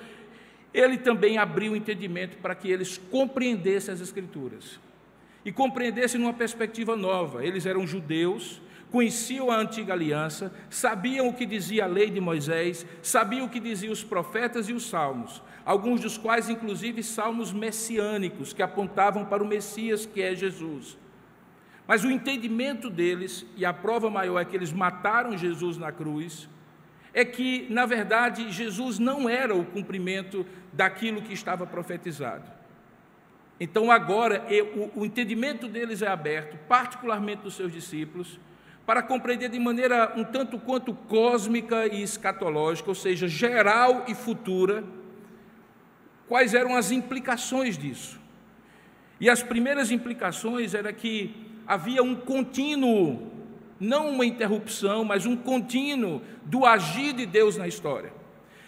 ele 0.74 0.98
também 0.98 1.38
abriu 1.38 1.74
o 1.74 1.76
entendimento 1.76 2.38
para 2.38 2.56
que 2.56 2.70
eles 2.70 2.98
compreendessem 3.10 3.94
as 3.94 4.02
Escrituras. 4.02 4.80
E 5.44 5.52
compreendessem 5.52 6.22
numa 6.22 6.34
perspectiva 6.34 6.96
nova. 6.96 7.44
Eles 7.44 7.66
eram 7.66 7.88
judeus, 7.88 8.62
conheciam 8.92 9.50
a 9.50 9.58
antiga 9.58 9.94
aliança, 9.94 10.54
sabiam 10.70 11.28
o 11.28 11.34
que 11.34 11.48
dizia 11.48 11.86
a 11.86 11.88
lei 11.88 12.12
de 12.12 12.22
Moisés, 12.22 12.86
sabiam 13.02 13.48
o 13.48 13.50
que 13.50 13.60
diziam 13.60 13.92
os 13.92 14.04
profetas 14.04 14.70
e 14.70 14.74
os 14.74 14.88
salmos, 14.88 15.42
alguns 15.66 16.02
dos 16.02 16.16
quais, 16.16 16.48
inclusive, 16.48 17.02
salmos 17.02 17.52
messiânicos, 17.52 18.54
que 18.54 18.62
apontavam 18.62 19.26
para 19.26 19.42
o 19.42 19.48
Messias 19.48 20.06
que 20.06 20.22
é 20.22 20.36
Jesus. 20.36 20.96
Mas 21.92 22.06
o 22.06 22.10
entendimento 22.10 22.90
deles, 22.90 23.46
e 23.58 23.66
a 23.66 23.74
prova 23.74 24.10
maior 24.10 24.40
é 24.40 24.46
que 24.46 24.56
eles 24.56 24.72
mataram 24.72 25.38
Jesus 25.38 25.76
na 25.76 25.92
cruz, 25.92 26.48
é 27.14 27.26
que, 27.26 27.68
na 27.70 27.86
verdade, 27.86 28.50
Jesus 28.50 28.98
não 28.98 29.28
era 29.28 29.54
o 29.54 29.66
cumprimento 29.66 30.46
daquilo 30.72 31.22
que 31.22 31.34
estava 31.34 31.68
profetizado. 31.68 32.50
Então, 33.60 33.92
agora, 33.92 34.42
o 34.96 35.06
entendimento 35.06 35.68
deles 35.68 36.02
é 36.02 36.08
aberto, 36.08 36.58
particularmente 36.66 37.42
dos 37.42 37.56
seus 37.56 37.74
discípulos, 37.74 38.40
para 38.86 39.04
compreender 39.04 39.50
de 39.50 39.60
maneira 39.60 40.14
um 40.16 40.24
tanto 40.24 40.58
quanto 40.58 40.94
cósmica 40.94 41.88
e 41.88 42.02
escatológica, 42.02 42.88
ou 42.88 42.96
seja, 42.96 43.28
geral 43.28 44.06
e 44.08 44.16
futura, 44.16 44.82
quais 46.26 46.54
eram 46.54 46.74
as 46.74 46.90
implicações 46.90 47.78
disso. 47.78 48.18
E 49.20 49.30
as 49.30 49.44
primeiras 49.44 49.92
implicações 49.92 50.74
era 50.74 50.94
que 50.94 51.51
havia 51.72 52.04
um 52.04 52.14
contínuo, 52.14 53.32
não 53.80 54.10
uma 54.10 54.26
interrupção, 54.26 55.06
mas 55.06 55.26
um 55.26 55.38
contínuo 55.38 56.22
do 56.44 56.66
agir 56.66 57.14
de 57.14 57.26
Deus 57.26 57.56
na 57.56 57.66
história. 57.66 58.12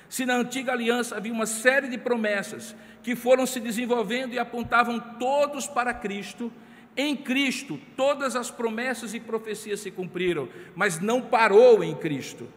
Se 0.07 0.25
na 0.25 0.37
antiga 0.37 0.71
aliança 0.71 1.17
havia 1.17 1.33
uma 1.33 1.45
série 1.45 1.89
de 1.89 1.97
promessas 1.97 2.73
que 3.01 3.13
foram 3.13 3.45
se 3.45 3.59
desenvolvendo 3.59 4.33
e 4.33 4.39
apontavam 4.39 5.01
todos 5.19 5.67
para 5.67 5.93
Cristo, 5.93 6.49
em 6.95 7.13
Cristo, 7.13 7.77
todas 7.97 8.37
as 8.37 8.49
promessas 8.49 9.13
e 9.13 9.19
profecias 9.19 9.81
se 9.81 9.91
cumpriram, 9.91 10.47
mas 10.73 11.01
não 11.01 11.21
parou 11.21 11.83
em 11.83 11.93
Cristo. 11.95 12.47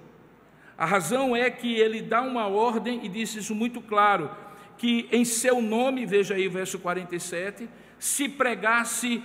A 0.78 0.86
razão 0.86 1.34
é 1.34 1.50
que 1.50 1.74
ele 1.74 2.00
dá 2.00 2.22
uma 2.22 2.46
ordem 2.46 3.00
e 3.04 3.08
diz 3.08 3.34
isso 3.34 3.52
muito 3.52 3.80
claro: 3.80 4.30
que 4.78 5.08
em 5.10 5.24
seu 5.24 5.60
nome, 5.60 6.06
veja 6.06 6.34
aí 6.34 6.46
o 6.46 6.52
verso 6.52 6.78
47, 6.78 7.68
se 7.98 8.28
pregasse 8.28 9.20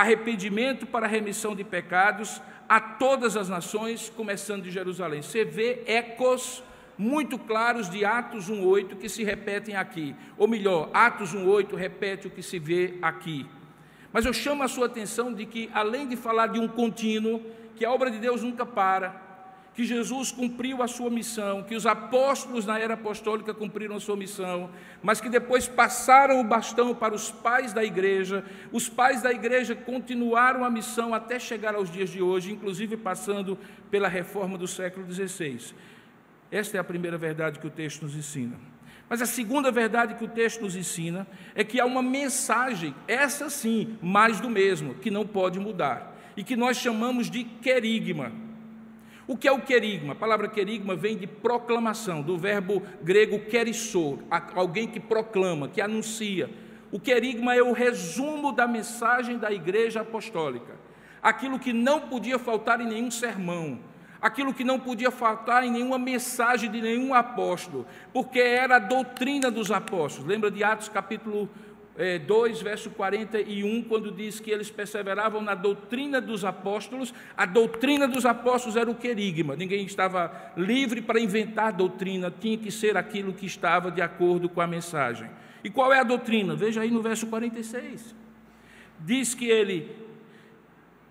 arrependimento 0.00 0.86
para 0.86 1.06
remissão 1.06 1.56
de 1.56 1.64
pecados 1.64 2.40
a 2.68 2.80
todas 2.80 3.36
as 3.36 3.48
nações, 3.48 4.12
começando 4.14 4.62
de 4.62 4.70
Jerusalém. 4.70 5.22
Você 5.22 5.44
vê 5.44 5.82
ecos 5.86 6.62
muito 6.96 7.38
claros 7.38 7.90
de 7.90 8.04
Atos 8.04 8.48
1:8 8.48 8.96
que 8.96 9.08
se 9.08 9.24
repetem 9.24 9.74
aqui. 9.74 10.14
Ou 10.36 10.46
melhor, 10.46 10.90
Atos 10.94 11.34
1:8 11.34 11.74
repete 11.74 12.28
o 12.28 12.30
que 12.30 12.42
se 12.42 12.58
vê 12.58 12.98
aqui. 13.02 13.46
Mas 14.12 14.24
eu 14.24 14.32
chamo 14.32 14.62
a 14.62 14.68
sua 14.68 14.86
atenção 14.86 15.34
de 15.34 15.44
que, 15.44 15.68
além 15.74 16.08
de 16.08 16.16
falar 16.16 16.46
de 16.48 16.60
um 16.60 16.68
contínuo, 16.68 17.42
que 17.74 17.84
a 17.84 17.90
obra 17.90 18.10
de 18.10 18.18
Deus 18.18 18.42
nunca 18.42 18.64
para, 18.64 19.27
que 19.78 19.84
Jesus 19.84 20.32
cumpriu 20.32 20.82
a 20.82 20.88
sua 20.88 21.08
missão, 21.08 21.62
que 21.62 21.76
os 21.76 21.86
apóstolos 21.86 22.66
na 22.66 22.80
era 22.80 22.94
apostólica 22.94 23.54
cumpriram 23.54 23.94
a 23.94 24.00
sua 24.00 24.16
missão, 24.16 24.70
mas 25.00 25.20
que 25.20 25.28
depois 25.28 25.68
passaram 25.68 26.40
o 26.40 26.42
bastão 26.42 26.92
para 26.92 27.14
os 27.14 27.30
pais 27.30 27.72
da 27.72 27.84
igreja, 27.84 28.44
os 28.72 28.88
pais 28.88 29.22
da 29.22 29.30
igreja 29.30 29.76
continuaram 29.76 30.64
a 30.64 30.70
missão 30.70 31.14
até 31.14 31.38
chegar 31.38 31.76
aos 31.76 31.92
dias 31.92 32.10
de 32.10 32.20
hoje, 32.20 32.50
inclusive 32.50 32.96
passando 32.96 33.56
pela 33.88 34.08
reforma 34.08 34.58
do 34.58 34.66
século 34.66 35.06
XVI. 35.08 35.72
Esta 36.50 36.76
é 36.76 36.80
a 36.80 36.84
primeira 36.84 37.16
verdade 37.16 37.60
que 37.60 37.66
o 37.68 37.70
texto 37.70 38.02
nos 38.02 38.16
ensina. 38.16 38.56
Mas 39.08 39.22
a 39.22 39.26
segunda 39.26 39.70
verdade 39.70 40.16
que 40.16 40.24
o 40.24 40.28
texto 40.28 40.62
nos 40.62 40.74
ensina 40.74 41.24
é 41.54 41.62
que 41.62 41.78
há 41.78 41.86
uma 41.86 42.02
mensagem, 42.02 42.96
essa 43.06 43.48
sim, 43.48 43.96
mais 44.02 44.40
do 44.40 44.50
mesmo, 44.50 44.96
que 44.96 45.08
não 45.08 45.24
pode 45.24 45.60
mudar, 45.60 46.18
e 46.36 46.42
que 46.42 46.56
nós 46.56 46.78
chamamos 46.78 47.30
de 47.30 47.44
querigma. 47.44 48.47
O 49.28 49.36
que 49.36 49.46
é 49.46 49.52
o 49.52 49.60
querigma? 49.60 50.14
A 50.14 50.16
palavra 50.16 50.48
querigma 50.48 50.96
vem 50.96 51.14
de 51.14 51.26
proclamação, 51.26 52.22
do 52.22 52.38
verbo 52.38 52.82
grego 53.02 53.38
querissor, 53.40 54.20
alguém 54.54 54.88
que 54.88 54.98
proclama, 54.98 55.68
que 55.68 55.82
anuncia. 55.82 56.48
O 56.90 56.98
querigma 56.98 57.54
é 57.54 57.62
o 57.62 57.74
resumo 57.74 58.52
da 58.52 58.66
mensagem 58.66 59.36
da 59.36 59.52
igreja 59.52 60.00
apostólica, 60.00 60.76
aquilo 61.22 61.58
que 61.58 61.74
não 61.74 62.00
podia 62.00 62.38
faltar 62.38 62.80
em 62.80 62.86
nenhum 62.86 63.10
sermão, 63.10 63.80
aquilo 64.18 64.54
que 64.54 64.64
não 64.64 64.80
podia 64.80 65.10
faltar 65.10 65.62
em 65.62 65.70
nenhuma 65.70 65.98
mensagem 65.98 66.70
de 66.70 66.80
nenhum 66.80 67.12
apóstolo, 67.12 67.86
porque 68.14 68.40
era 68.40 68.76
a 68.76 68.78
doutrina 68.80 69.50
dos 69.50 69.70
apóstolos. 69.70 70.26
Lembra 70.26 70.50
de 70.50 70.64
Atos 70.64 70.88
capítulo 70.88 71.50
2, 72.26 72.60
eh, 72.60 72.64
verso 72.64 72.90
41, 72.90 73.82
quando 73.82 74.12
diz 74.12 74.38
que 74.38 74.50
eles 74.50 74.70
perseveravam 74.70 75.42
na 75.42 75.54
doutrina 75.54 76.20
dos 76.20 76.44
apóstolos, 76.44 77.12
a 77.36 77.44
doutrina 77.44 78.06
dos 78.06 78.24
apóstolos 78.24 78.76
era 78.76 78.88
o 78.88 78.94
querigma, 78.94 79.56
ninguém 79.56 79.84
estava 79.84 80.52
livre 80.56 81.02
para 81.02 81.18
inventar 81.18 81.72
doutrina, 81.72 82.30
tinha 82.30 82.56
que 82.56 82.70
ser 82.70 82.96
aquilo 82.96 83.32
que 83.32 83.46
estava 83.46 83.90
de 83.90 84.00
acordo 84.00 84.48
com 84.48 84.60
a 84.60 84.66
mensagem. 84.66 85.28
E 85.64 85.70
qual 85.70 85.92
é 85.92 85.98
a 85.98 86.04
doutrina? 86.04 86.54
Veja 86.54 86.82
aí 86.82 86.90
no 86.90 87.02
verso 87.02 87.26
46. 87.26 88.14
Diz 89.00 89.34
que 89.34 89.46
ele 89.46 89.90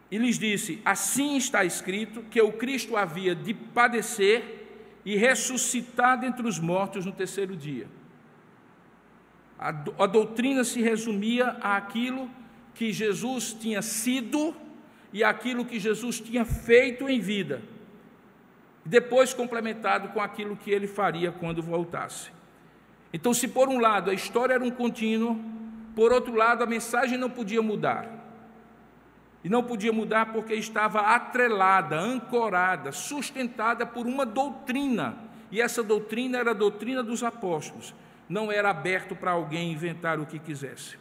e 0.09 0.17
lhes 0.17 0.39
disse: 0.39 0.81
Assim 0.85 1.35
está 1.35 1.65
escrito 1.65 2.23
que 2.23 2.41
o 2.41 2.53
Cristo 2.53 2.95
havia 2.95 3.35
de 3.35 3.53
padecer 3.53 4.57
e 5.05 5.15
ressuscitar 5.15 6.19
dentre 6.19 6.47
os 6.47 6.59
mortos 6.59 7.05
no 7.05 7.11
terceiro 7.11 7.55
dia. 7.55 7.87
A, 9.59 9.69
a 9.69 10.05
doutrina 10.05 10.63
se 10.63 10.81
resumia 10.81 11.57
àquilo 11.61 12.29
que 12.75 12.93
Jesus 12.93 13.53
tinha 13.53 13.81
sido 13.81 14.55
e 15.11 15.23
aquilo 15.23 15.65
que 15.65 15.79
Jesus 15.79 16.19
tinha 16.19 16.45
feito 16.45 17.09
em 17.09 17.19
vida, 17.19 17.61
depois 18.85 19.33
complementado 19.33 20.09
com 20.09 20.21
aquilo 20.21 20.55
que 20.55 20.69
ele 20.69 20.87
faria 20.87 21.31
quando 21.31 21.61
voltasse. 21.63 22.29
Então, 23.11 23.33
se 23.33 23.47
por 23.47 23.69
um 23.69 23.79
lado 23.79 24.11
a 24.11 24.13
história 24.13 24.53
era 24.53 24.63
um 24.63 24.69
contínuo, 24.69 25.39
por 25.95 26.11
outro 26.11 26.35
lado 26.35 26.63
a 26.63 26.67
mensagem 26.67 27.17
não 27.17 27.29
podia 27.29 27.61
mudar. 27.61 28.07
E 29.43 29.49
não 29.49 29.63
podia 29.63 29.93
mudar 29.93 30.33
porque 30.33 30.53
estava 30.53 30.99
atrelada, 30.99 31.97
ancorada, 31.97 32.91
sustentada 32.91 33.85
por 33.85 34.05
uma 34.05 34.25
doutrina. 34.25 35.17
E 35.49 35.61
essa 35.61 35.81
doutrina 35.81 36.37
era 36.37 36.51
a 36.51 36.53
doutrina 36.53 37.01
dos 37.01 37.23
apóstolos. 37.23 37.95
Não 38.27 38.51
era 38.51 38.69
aberto 38.69 39.15
para 39.15 39.31
alguém 39.31 39.71
inventar 39.71 40.19
o 40.19 40.25
que 40.25 40.39
quisesse. 40.39 40.97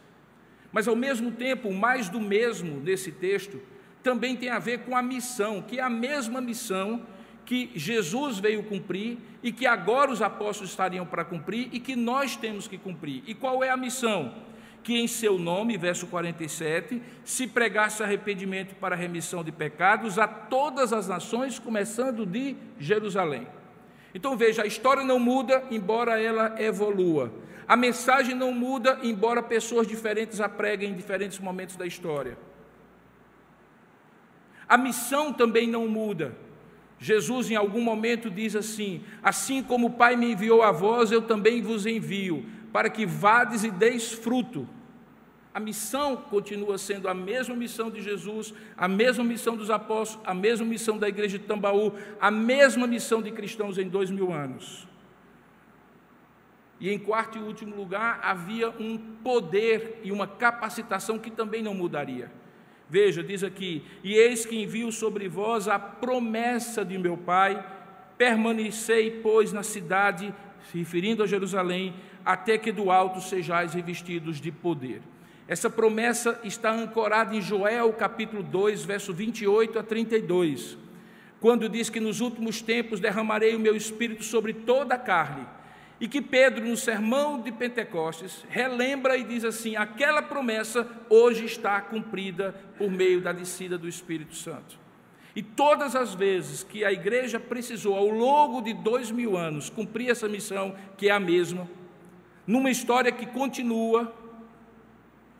Mas, 0.71 0.87
ao 0.87 0.95
mesmo 0.95 1.31
tempo, 1.31 1.73
mais 1.73 2.09
do 2.09 2.19
mesmo 2.19 2.79
nesse 2.79 3.11
texto 3.11 3.59
também 4.03 4.37
tem 4.37 4.49
a 4.49 4.59
ver 4.59 4.79
com 4.79 4.95
a 4.95 5.01
missão, 5.01 5.61
que 5.61 5.79
é 5.79 5.83
a 5.83 5.89
mesma 5.89 6.39
missão 6.39 7.05
que 7.45 7.71
Jesus 7.75 8.39
veio 8.39 8.63
cumprir 8.63 9.17
e 9.41 9.51
que 9.51 9.65
agora 9.65 10.11
os 10.11 10.21
apóstolos 10.21 10.71
estariam 10.71 11.05
para 11.05 11.23
cumprir 11.23 11.69
e 11.71 11.79
que 11.79 11.95
nós 11.95 12.35
temos 12.35 12.67
que 12.67 12.77
cumprir. 12.77 13.23
E 13.25 13.33
qual 13.33 13.63
é 13.63 13.69
a 13.69 13.77
missão? 13.77 14.35
Que 14.83 14.97
em 14.97 15.07
seu 15.07 15.37
nome, 15.37 15.77
verso 15.77 16.07
47, 16.07 17.01
se 17.23 17.47
pregasse 17.47 18.03
arrependimento 18.03 18.75
para 18.75 18.95
remissão 18.95 19.43
de 19.43 19.51
pecados 19.51 20.19
a 20.19 20.27
todas 20.27 20.93
as 20.93 21.07
nações, 21.07 21.57
começando 21.57 22.25
de 22.25 22.55
Jerusalém. 22.79 23.47
Então 24.17 24.35
veja, 24.35 24.63
a 24.63 24.65
história 24.65 25.03
não 25.03 25.19
muda, 25.19 25.63
embora 25.69 26.19
ela 26.19 26.59
evolua. 26.59 27.31
A 27.67 27.75
mensagem 27.75 28.33
não 28.33 28.51
muda, 28.51 28.97
embora 29.03 29.43
pessoas 29.43 29.85
diferentes 29.85 30.41
a 30.41 30.49
preguem 30.49 30.89
em 30.89 30.95
diferentes 30.95 31.37
momentos 31.37 31.75
da 31.75 31.85
história. 31.85 32.35
A 34.67 34.75
missão 34.75 35.31
também 35.31 35.67
não 35.67 35.87
muda. 35.87 36.35
Jesus, 36.99 37.51
em 37.51 37.55
algum 37.55 37.79
momento, 37.79 38.27
diz 38.27 38.55
assim: 38.55 39.03
Assim 39.21 39.61
como 39.61 39.85
o 39.85 39.91
Pai 39.91 40.15
me 40.15 40.31
enviou 40.31 40.63
a 40.63 40.71
vós, 40.71 41.11
eu 41.11 41.21
também 41.21 41.61
vos 41.61 41.85
envio, 41.85 42.43
para 42.73 42.89
que 42.89 43.05
vades 43.05 43.63
e 43.63 43.69
deis 43.69 44.11
fruto. 44.11 44.67
A 45.57 45.59
missão 45.59 46.15
continua 46.15 46.77
sendo 46.77 47.07
a 47.07 47.15
mesma 47.15 47.55
missão 47.55 47.89
de 47.89 47.99
Jesus, 47.99 48.53
a 48.77 48.87
mesma 48.87 49.23
missão 49.23 49.57
dos 49.57 49.71
apóstolos, 49.71 50.23
a 50.23 50.31
mesma 50.31 50.63
missão 50.67 50.99
da 50.99 51.09
igreja 51.09 51.39
de 51.39 51.45
Tambaú, 51.45 51.93
a 52.21 52.29
mesma 52.29 52.85
missão 52.85 53.23
de 53.23 53.31
cristãos 53.31 53.79
em 53.79 53.89
dois 53.89 54.11
mil 54.11 54.31
anos. 54.31 54.87
E 56.79 56.91
em 56.91 56.99
quarto 56.99 57.39
e 57.39 57.41
último 57.41 57.75
lugar, 57.75 58.19
havia 58.21 58.69
um 58.69 58.99
poder 58.99 59.99
e 60.03 60.11
uma 60.11 60.27
capacitação 60.27 61.17
que 61.17 61.31
também 61.31 61.63
não 61.63 61.73
mudaria. 61.73 62.31
Veja, 62.87 63.23
diz 63.23 63.43
aqui: 63.43 63.83
E 64.03 64.13
eis 64.13 64.45
que 64.45 64.61
envio 64.61 64.91
sobre 64.91 65.27
vós 65.27 65.67
a 65.67 65.79
promessa 65.79 66.85
de 66.85 66.99
meu 66.99 67.17
Pai, 67.17 67.65
permanecei, 68.15 69.09
pois, 69.23 69.51
na 69.51 69.63
cidade, 69.63 70.31
se 70.69 70.77
referindo 70.77 71.23
a 71.23 71.25
Jerusalém, 71.25 71.95
até 72.23 72.59
que 72.59 72.71
do 72.71 72.91
alto 72.91 73.19
sejais 73.21 73.73
revestidos 73.73 74.39
de 74.39 74.51
poder. 74.51 75.01
Essa 75.47 75.69
promessa 75.69 76.39
está 76.43 76.71
ancorada 76.71 77.33
em 77.33 77.41
Joel 77.41 77.93
capítulo 77.93 78.43
2, 78.43 78.83
verso 78.83 79.13
28 79.13 79.79
a 79.79 79.83
32, 79.83 80.77
quando 81.39 81.69
diz 81.69 81.89
que 81.89 82.01
nos 82.01 82.19
últimos 82.19 82.61
tempos 82.61 82.99
derramarei 82.99 83.55
o 83.55 83.59
meu 83.59 83.75
espírito 83.75 84.23
sobre 84.23 84.53
toda 84.53 84.95
a 84.95 84.99
carne 84.99 85.47
e 85.99 86.07
que 86.07 86.21
Pedro, 86.21 86.65
no 86.65 86.77
sermão 86.77 87.41
de 87.41 87.51
Pentecostes, 87.51 88.45
relembra 88.49 89.17
e 89.17 89.23
diz 89.23 89.43
assim: 89.43 89.75
aquela 89.75 90.21
promessa 90.21 90.87
hoje 91.09 91.45
está 91.45 91.79
cumprida 91.81 92.53
por 92.77 92.91
meio 92.91 93.21
da 93.21 93.31
descida 93.31 93.77
do 93.77 93.87
Espírito 93.87 94.35
Santo. 94.35 94.77
E 95.35 95.41
todas 95.41 95.95
as 95.95 96.13
vezes 96.13 96.63
que 96.63 96.83
a 96.83 96.91
igreja 96.91 97.39
precisou, 97.39 97.95
ao 97.95 98.09
longo 98.09 98.61
de 98.61 98.73
dois 98.73 99.11
mil 99.11 99.37
anos, 99.37 99.69
cumprir 99.69 100.09
essa 100.09 100.27
missão, 100.27 100.75
que 100.97 101.09
é 101.09 101.11
a 101.11 101.19
mesma, 101.19 101.67
numa 102.45 102.71
história 102.71 103.11
que 103.11 103.25
continua, 103.25 104.13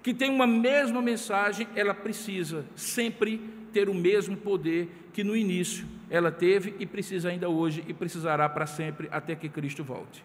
que 0.08 0.14
tem 0.14 0.32
uma 0.32 0.48
mesma 0.48 1.02
mensagem, 1.02 1.68
ela 1.76 1.94
precisa 1.94 2.66
sempre 2.78 3.40
ter 3.74 3.90
o 3.90 3.94
mesmo 3.94 4.38
poder 4.38 5.10
que 5.12 5.22
no 5.22 5.36
início 5.36 5.86
ela 6.10 6.32
teve 6.32 6.74
e 6.80 6.86
precisa 6.86 7.28
ainda 7.28 7.50
hoje 7.50 7.84
e 7.90 7.94
precisará 7.94 8.48
para 8.48 8.66
sempre 8.66 9.10
até 9.12 9.36
que 9.36 9.50
Cristo 9.50 9.84
volte. 9.84 10.24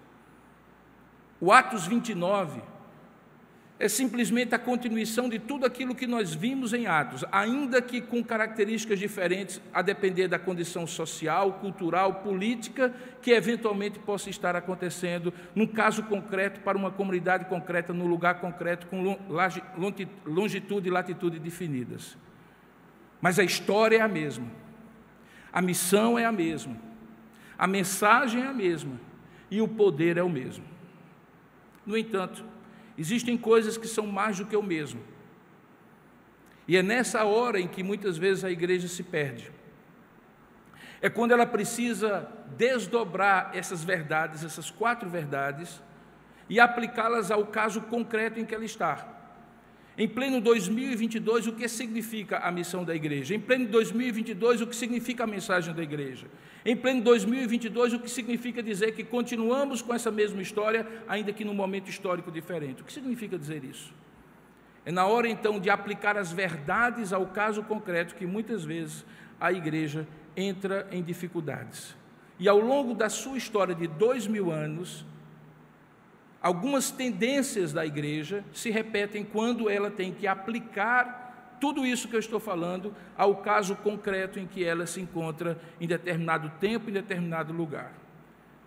O 1.40 1.50
Atos 1.50 1.84
29 1.84 2.62
é 3.82 3.88
simplesmente 3.88 4.54
a 4.54 4.60
continuação 4.60 5.28
de 5.28 5.40
tudo 5.40 5.66
aquilo 5.66 5.92
que 5.92 6.06
nós 6.06 6.32
vimos 6.32 6.72
em 6.72 6.86
Atos, 6.86 7.24
ainda 7.32 7.82
que 7.82 8.00
com 8.00 8.22
características 8.22 8.96
diferentes, 8.96 9.60
a 9.74 9.82
depender 9.82 10.28
da 10.28 10.38
condição 10.38 10.86
social, 10.86 11.54
cultural, 11.54 12.14
política, 12.22 12.94
que 13.20 13.32
eventualmente 13.32 13.98
possa 13.98 14.30
estar 14.30 14.54
acontecendo, 14.54 15.34
num 15.52 15.66
caso 15.66 16.04
concreto, 16.04 16.60
para 16.60 16.78
uma 16.78 16.92
comunidade 16.92 17.46
concreta, 17.46 17.92
num 17.92 18.06
lugar 18.06 18.40
concreto, 18.40 18.86
com 18.86 19.18
longitude 20.24 20.86
e 20.86 20.92
latitude 20.92 21.40
definidas. 21.40 22.16
Mas 23.20 23.36
a 23.40 23.42
história 23.42 23.96
é 23.96 24.00
a 24.00 24.06
mesma, 24.06 24.46
a 25.52 25.60
missão 25.60 26.16
é 26.16 26.24
a 26.24 26.30
mesma, 26.30 26.76
a 27.58 27.66
mensagem 27.66 28.42
é 28.42 28.46
a 28.46 28.52
mesma 28.52 29.00
e 29.50 29.60
o 29.60 29.66
poder 29.66 30.18
é 30.18 30.22
o 30.22 30.30
mesmo. 30.30 30.64
No 31.84 31.98
entanto, 31.98 32.51
existem 32.96 33.36
coisas 33.36 33.76
que 33.76 33.88
são 33.88 34.06
mais 34.06 34.38
do 34.38 34.46
que 34.46 34.56
o 34.56 34.62
mesmo. 34.62 35.02
E 36.66 36.76
é 36.76 36.82
nessa 36.82 37.24
hora 37.24 37.60
em 37.60 37.66
que 37.66 37.82
muitas 37.82 38.16
vezes 38.16 38.44
a 38.44 38.50
igreja 38.50 38.88
se 38.88 39.02
perde. 39.02 39.50
É 41.00 41.10
quando 41.10 41.32
ela 41.32 41.46
precisa 41.46 42.28
desdobrar 42.56 43.50
essas 43.54 43.82
verdades, 43.82 44.44
essas 44.44 44.70
quatro 44.70 45.08
verdades, 45.08 45.82
e 46.48 46.60
aplicá-las 46.60 47.30
ao 47.30 47.46
caso 47.46 47.80
concreto 47.82 48.38
em 48.38 48.44
que 48.44 48.54
ela 48.54 48.64
está. 48.64 49.21
Em 49.96 50.08
pleno 50.08 50.40
2022, 50.40 51.48
o 51.48 51.52
que 51.52 51.68
significa 51.68 52.38
a 52.38 52.50
missão 52.50 52.82
da 52.82 52.94
igreja? 52.94 53.34
Em 53.34 53.40
pleno 53.40 53.68
2022, 53.68 54.62
o 54.62 54.66
que 54.66 54.74
significa 54.74 55.24
a 55.24 55.26
mensagem 55.26 55.74
da 55.74 55.82
igreja? 55.82 56.26
Em 56.64 56.74
pleno 56.74 57.02
2022, 57.02 57.92
o 57.92 57.98
que 57.98 58.10
significa 58.10 58.62
dizer 58.62 58.92
que 58.92 59.04
continuamos 59.04 59.82
com 59.82 59.92
essa 59.92 60.10
mesma 60.10 60.40
história, 60.40 60.86
ainda 61.06 61.30
que 61.30 61.44
num 61.44 61.52
momento 61.52 61.90
histórico 61.90 62.30
diferente? 62.30 62.80
O 62.80 62.84
que 62.86 62.92
significa 62.92 63.38
dizer 63.38 63.64
isso? 63.64 63.92
É 64.86 64.90
na 64.90 65.04
hora 65.04 65.28
então 65.28 65.60
de 65.60 65.68
aplicar 65.68 66.16
as 66.16 66.32
verdades 66.32 67.12
ao 67.12 67.26
caso 67.26 67.62
concreto 67.62 68.14
que 68.14 68.26
muitas 68.26 68.64
vezes 68.64 69.04
a 69.38 69.52
igreja 69.52 70.08
entra 70.34 70.88
em 70.90 71.02
dificuldades. 71.02 71.94
E 72.38 72.48
ao 72.48 72.58
longo 72.58 72.94
da 72.94 73.10
sua 73.10 73.36
história 73.36 73.74
de 73.74 73.86
dois 73.86 74.26
mil 74.26 74.50
anos, 74.50 75.04
Algumas 76.42 76.90
tendências 76.90 77.72
da 77.72 77.86
igreja 77.86 78.44
se 78.52 78.68
repetem 78.70 79.24
quando 79.24 79.70
ela 79.70 79.90
tem 79.90 80.12
que 80.12 80.26
aplicar 80.26 81.56
tudo 81.60 81.86
isso 81.86 82.08
que 82.08 82.16
eu 82.16 82.20
estou 82.20 82.40
falando 82.40 82.92
ao 83.16 83.36
caso 83.36 83.76
concreto 83.76 84.40
em 84.40 84.48
que 84.48 84.64
ela 84.64 84.84
se 84.84 85.00
encontra 85.00 85.56
em 85.80 85.86
determinado 85.86 86.50
tempo, 86.58 86.90
em 86.90 86.92
determinado 86.92 87.52
lugar. 87.52 87.92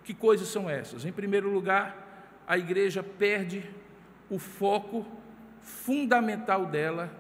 Que 0.05 0.13
coisas 0.13 0.47
são 0.47 0.69
essas? 0.69 1.03
Em 1.03 1.11
primeiro 1.11 1.49
lugar, 1.51 2.41
a 2.47 2.57
igreja 2.57 3.03
perde 3.03 3.69
o 4.29 4.39
foco 4.39 5.05
fundamental 5.59 6.65
dela, 6.65 7.11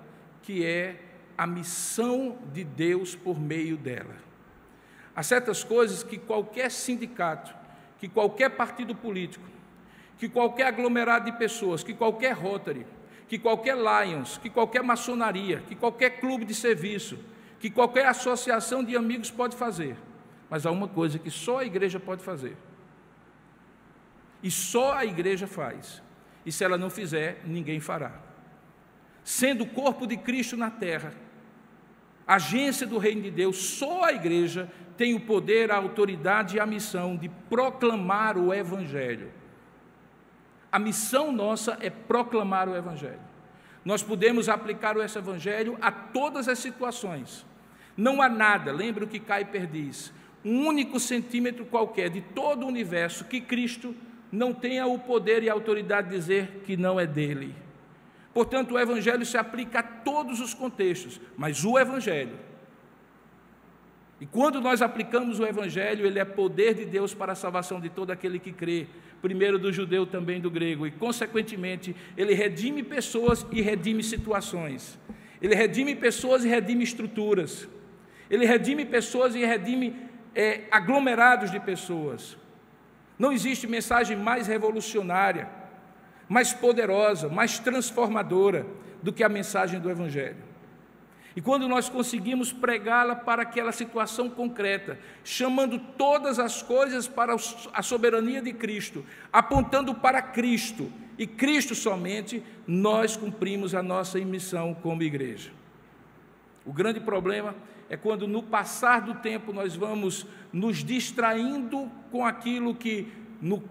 que 0.41 0.63
é 0.63 1.01
a 1.37 1.45
missão 1.45 2.37
de 2.53 2.63
Deus 2.63 3.13
por 3.13 3.37
meio 3.37 3.75
dela. 3.75 4.15
Há 5.13 5.21
certas 5.21 5.65
coisas 5.65 6.01
que 6.01 6.17
qualquer 6.17 6.71
sindicato, 6.71 7.53
que 7.99 8.07
qualquer 8.07 8.51
partido 8.51 8.95
político, 8.95 9.54
que 10.17 10.29
qualquer 10.29 10.67
aglomerado 10.67 11.25
de 11.25 11.37
pessoas, 11.37 11.83
que 11.83 11.93
qualquer 11.93 12.33
Rotary, 12.33 12.85
que 13.27 13.37
qualquer 13.37 13.75
Lions, 13.75 14.37
que 14.37 14.49
qualquer 14.49 14.83
maçonaria, 14.83 15.63
que 15.67 15.75
qualquer 15.75 16.19
clube 16.19 16.45
de 16.45 16.53
serviço, 16.53 17.17
que 17.59 17.69
qualquer 17.69 18.05
associação 18.07 18.83
de 18.83 18.95
amigos 18.95 19.31
pode 19.31 19.55
fazer. 19.55 19.97
Mas 20.49 20.65
há 20.65 20.71
uma 20.71 20.87
coisa 20.87 21.17
que 21.17 21.31
só 21.31 21.59
a 21.59 21.65
igreja 21.65 21.99
pode 21.99 22.23
fazer. 22.23 22.55
E 24.43 24.51
só 24.51 24.93
a 24.93 25.05
igreja 25.05 25.47
faz. 25.47 26.01
E 26.45 26.51
se 26.51 26.63
ela 26.63 26.77
não 26.77 26.89
fizer, 26.89 27.41
ninguém 27.45 27.79
fará. 27.79 28.11
Sendo 29.23 29.63
o 29.63 29.67
corpo 29.67 30.05
de 30.05 30.15
Cristo 30.17 30.55
na 30.55 30.69
terra, 30.69 31.13
agência 32.27 32.85
do 32.85 32.99
reino 32.99 33.23
de 33.23 33.31
Deus, 33.31 33.57
só 33.57 34.03
a 34.03 34.13
igreja 34.13 34.71
tem 34.95 35.15
o 35.15 35.19
poder, 35.19 35.71
a 35.71 35.77
autoridade 35.77 36.57
e 36.57 36.59
a 36.59 36.65
missão 36.65 37.17
de 37.17 37.27
proclamar 37.49 38.37
o 38.37 38.53
evangelho. 38.53 39.31
A 40.75 40.79
missão 40.79 41.31
nossa 41.31 41.77
é 41.79 41.89
proclamar 41.89 42.67
o 42.67 42.75
Evangelho. 42.75 43.21
Nós 43.85 44.03
podemos 44.03 44.49
aplicar 44.49 44.97
esse 44.97 45.17
Evangelho 45.17 45.77
a 45.81 45.89
todas 45.89 46.49
as 46.49 46.59
situações. 46.59 47.45
Não 47.95 48.21
há 48.21 48.27
nada, 48.27 48.73
lembra 48.73 49.05
o 49.05 49.07
que 49.07 49.17
Kuyper 49.17 49.67
diz, 49.67 50.11
um 50.43 50.67
único 50.67 50.99
centímetro 50.99 51.65
qualquer 51.65 52.09
de 52.09 52.19
todo 52.19 52.63
o 52.63 52.67
universo 52.67 53.23
que 53.23 53.39
Cristo 53.39 53.95
não 54.29 54.53
tenha 54.53 54.85
o 54.85 54.99
poder 54.99 55.43
e 55.43 55.49
a 55.49 55.53
autoridade 55.53 56.09
de 56.09 56.15
dizer 56.17 56.63
que 56.65 56.75
não 56.75 56.99
é 56.99 57.07
dele. 57.07 57.55
Portanto, 58.33 58.73
o 58.73 58.79
Evangelho 58.79 59.25
se 59.25 59.37
aplica 59.37 59.79
a 59.79 59.83
todos 59.83 60.41
os 60.41 60.53
contextos, 60.53 61.21
mas 61.37 61.63
o 61.63 61.79
Evangelho. 61.79 62.37
E 64.19 64.25
quando 64.25 64.59
nós 64.59 64.81
aplicamos 64.81 65.39
o 65.39 65.45
Evangelho, 65.45 66.05
ele 66.05 66.19
é 66.19 66.25
poder 66.25 66.73
de 66.73 66.83
Deus 66.83 67.13
para 67.13 67.31
a 67.31 67.35
salvação 67.35 67.79
de 67.79 67.89
todo 67.89 68.11
aquele 68.11 68.39
que 68.39 68.51
crê, 68.51 68.87
primeiro 69.25 69.57
do 69.57 69.73
judeu, 69.73 70.05
também 70.05 70.39
do 70.39 70.51
grego, 70.51 70.85
e, 70.85 70.91
consequentemente, 70.91 71.95
ele 72.15 72.35
redime 72.35 72.83
pessoas 72.83 73.43
e 73.51 73.59
redime 73.59 74.03
situações. 74.03 74.99
Ele 75.41 75.55
redime 75.55 75.95
pessoas 75.95 76.45
e 76.45 76.47
redime 76.47 76.83
estruturas. 76.83 77.67
Ele 78.29 78.45
redime 78.45 78.85
pessoas 78.85 79.33
e 79.33 79.43
redime 79.43 79.95
é, 80.35 80.61
aglomerados 80.69 81.49
de 81.49 81.59
pessoas. 81.59 82.37
Não 83.17 83.31
existe 83.31 83.65
mensagem 83.65 84.15
mais 84.15 84.45
revolucionária, 84.45 85.49
mais 86.29 86.53
poderosa, 86.53 87.27
mais 87.27 87.57
transformadora 87.57 88.63
do 89.01 89.11
que 89.11 89.23
a 89.23 89.29
mensagem 89.29 89.79
do 89.79 89.89
Evangelho. 89.89 90.43
E 91.35 91.41
quando 91.41 91.67
nós 91.67 91.89
conseguimos 91.89 92.53
pregá-la 92.53 93.15
para 93.15 93.41
aquela 93.41 93.73
situação 93.73 94.29
concreta, 94.29 94.97
chamando 95.23 95.77
todas 95.97 96.39
as 96.39 96.61
coisas 96.61 97.07
para 97.07 97.35
a 97.73 97.81
soberania 97.83 98.41
de 98.41 98.53
Cristo, 98.53 99.05
apontando 99.33 99.93
para 99.93 100.21
Cristo 100.21 100.89
e 101.17 101.27
Cristo 101.27 101.75
somente, 101.75 102.41
nós 102.65 103.17
cumprimos 103.17 103.75
a 103.75 103.83
nossa 103.83 104.17
missão 104.19 104.73
como 104.73 105.03
igreja. 105.03 105.51
O 106.65 106.71
grande 106.71 107.01
problema 107.01 107.53
é 107.89 107.97
quando, 107.97 108.27
no 108.27 108.41
passar 108.41 109.01
do 109.01 109.15
tempo, 109.15 109.51
nós 109.51 109.75
vamos 109.75 110.25
nos 110.53 110.83
distraindo 110.83 111.91
com 112.11 112.25
aquilo 112.25 112.73
que, 112.73 113.11
no, 113.41 113.61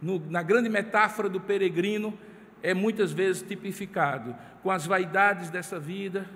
no, 0.00 0.18
na 0.30 0.42
grande 0.42 0.70
metáfora 0.70 1.28
do 1.28 1.40
peregrino, 1.40 2.18
é 2.62 2.72
muitas 2.72 3.12
vezes 3.12 3.42
tipificado 3.42 4.34
com 4.62 4.70
as 4.70 4.86
vaidades 4.86 5.50
dessa 5.50 5.78
vida, 5.78 6.28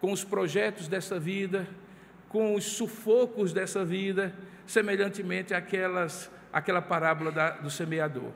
com 0.00 0.12
os 0.12 0.24
projetos 0.24 0.88
dessa 0.88 1.18
vida, 1.18 1.68
com 2.28 2.54
os 2.54 2.64
sufocos 2.64 3.52
dessa 3.52 3.84
vida, 3.84 4.34
semelhantemente 4.66 5.54
àquelas, 5.54 6.30
àquela 6.52 6.82
parábola 6.82 7.32
da, 7.32 7.50
do 7.50 7.70
semeador. 7.70 8.30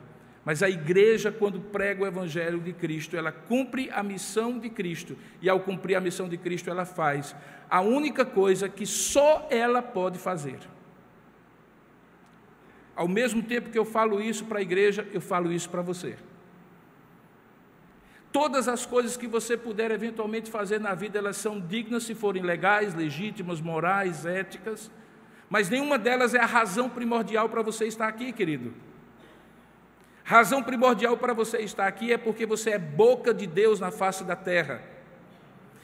Mas 0.45 0.61
a 0.61 0.69
igreja, 0.69 1.31
quando 1.31 1.61
prega 1.61 2.03
o 2.03 2.07
Evangelho 2.07 2.59
de 2.59 2.73
Cristo, 2.73 3.15
ela 3.15 3.31
cumpre 3.31 3.89
a 3.91 4.03
missão 4.03 4.59
de 4.59 4.69
Cristo, 4.69 5.17
e 5.41 5.49
ao 5.49 5.59
cumprir 5.59 5.95
a 5.95 6.01
missão 6.01 6.27
de 6.27 6.37
Cristo, 6.37 6.69
ela 6.69 6.85
faz 6.85 7.35
a 7.69 7.79
única 7.81 8.25
coisa 8.25 8.67
que 8.67 8.85
só 8.85 9.47
ela 9.49 9.81
pode 9.81 10.19
fazer. 10.19 10.59
Ao 12.95 13.07
mesmo 13.07 13.41
tempo 13.41 13.69
que 13.69 13.77
eu 13.79 13.85
falo 13.85 14.21
isso 14.21 14.45
para 14.45 14.59
a 14.59 14.61
igreja, 14.61 15.07
eu 15.13 15.21
falo 15.21 15.51
isso 15.51 15.69
para 15.69 15.81
você. 15.81 16.15
Todas 18.33 18.67
as 18.67 18.83
coisas 18.83 19.15
que 19.15 19.27
você 19.27 19.55
puder 19.55 19.91
eventualmente 19.91 20.49
fazer 20.49 20.79
na 20.79 20.95
vida, 20.95 21.19
elas 21.19 21.37
são 21.37 21.61
dignas 21.61 22.03
se 22.03 22.15
forem 22.15 22.41
legais, 22.41 22.95
legítimas, 22.95 23.61
morais, 23.61 24.25
éticas, 24.25 24.89
mas 25.47 25.69
nenhuma 25.69 25.99
delas 25.99 26.33
é 26.33 26.39
a 26.39 26.47
razão 26.47 26.89
primordial 26.89 27.47
para 27.47 27.61
você 27.61 27.85
estar 27.85 28.07
aqui, 28.07 28.31
querido. 28.31 28.73
Razão 30.23 30.63
primordial 30.63 31.15
para 31.15 31.31
você 31.31 31.59
estar 31.59 31.85
aqui 31.85 32.11
é 32.11 32.17
porque 32.17 32.43
você 32.43 32.71
é 32.71 32.79
boca 32.79 33.35
de 33.35 33.45
Deus 33.45 33.79
na 33.79 33.91
face 33.91 34.23
da 34.23 34.35
terra. 34.35 34.81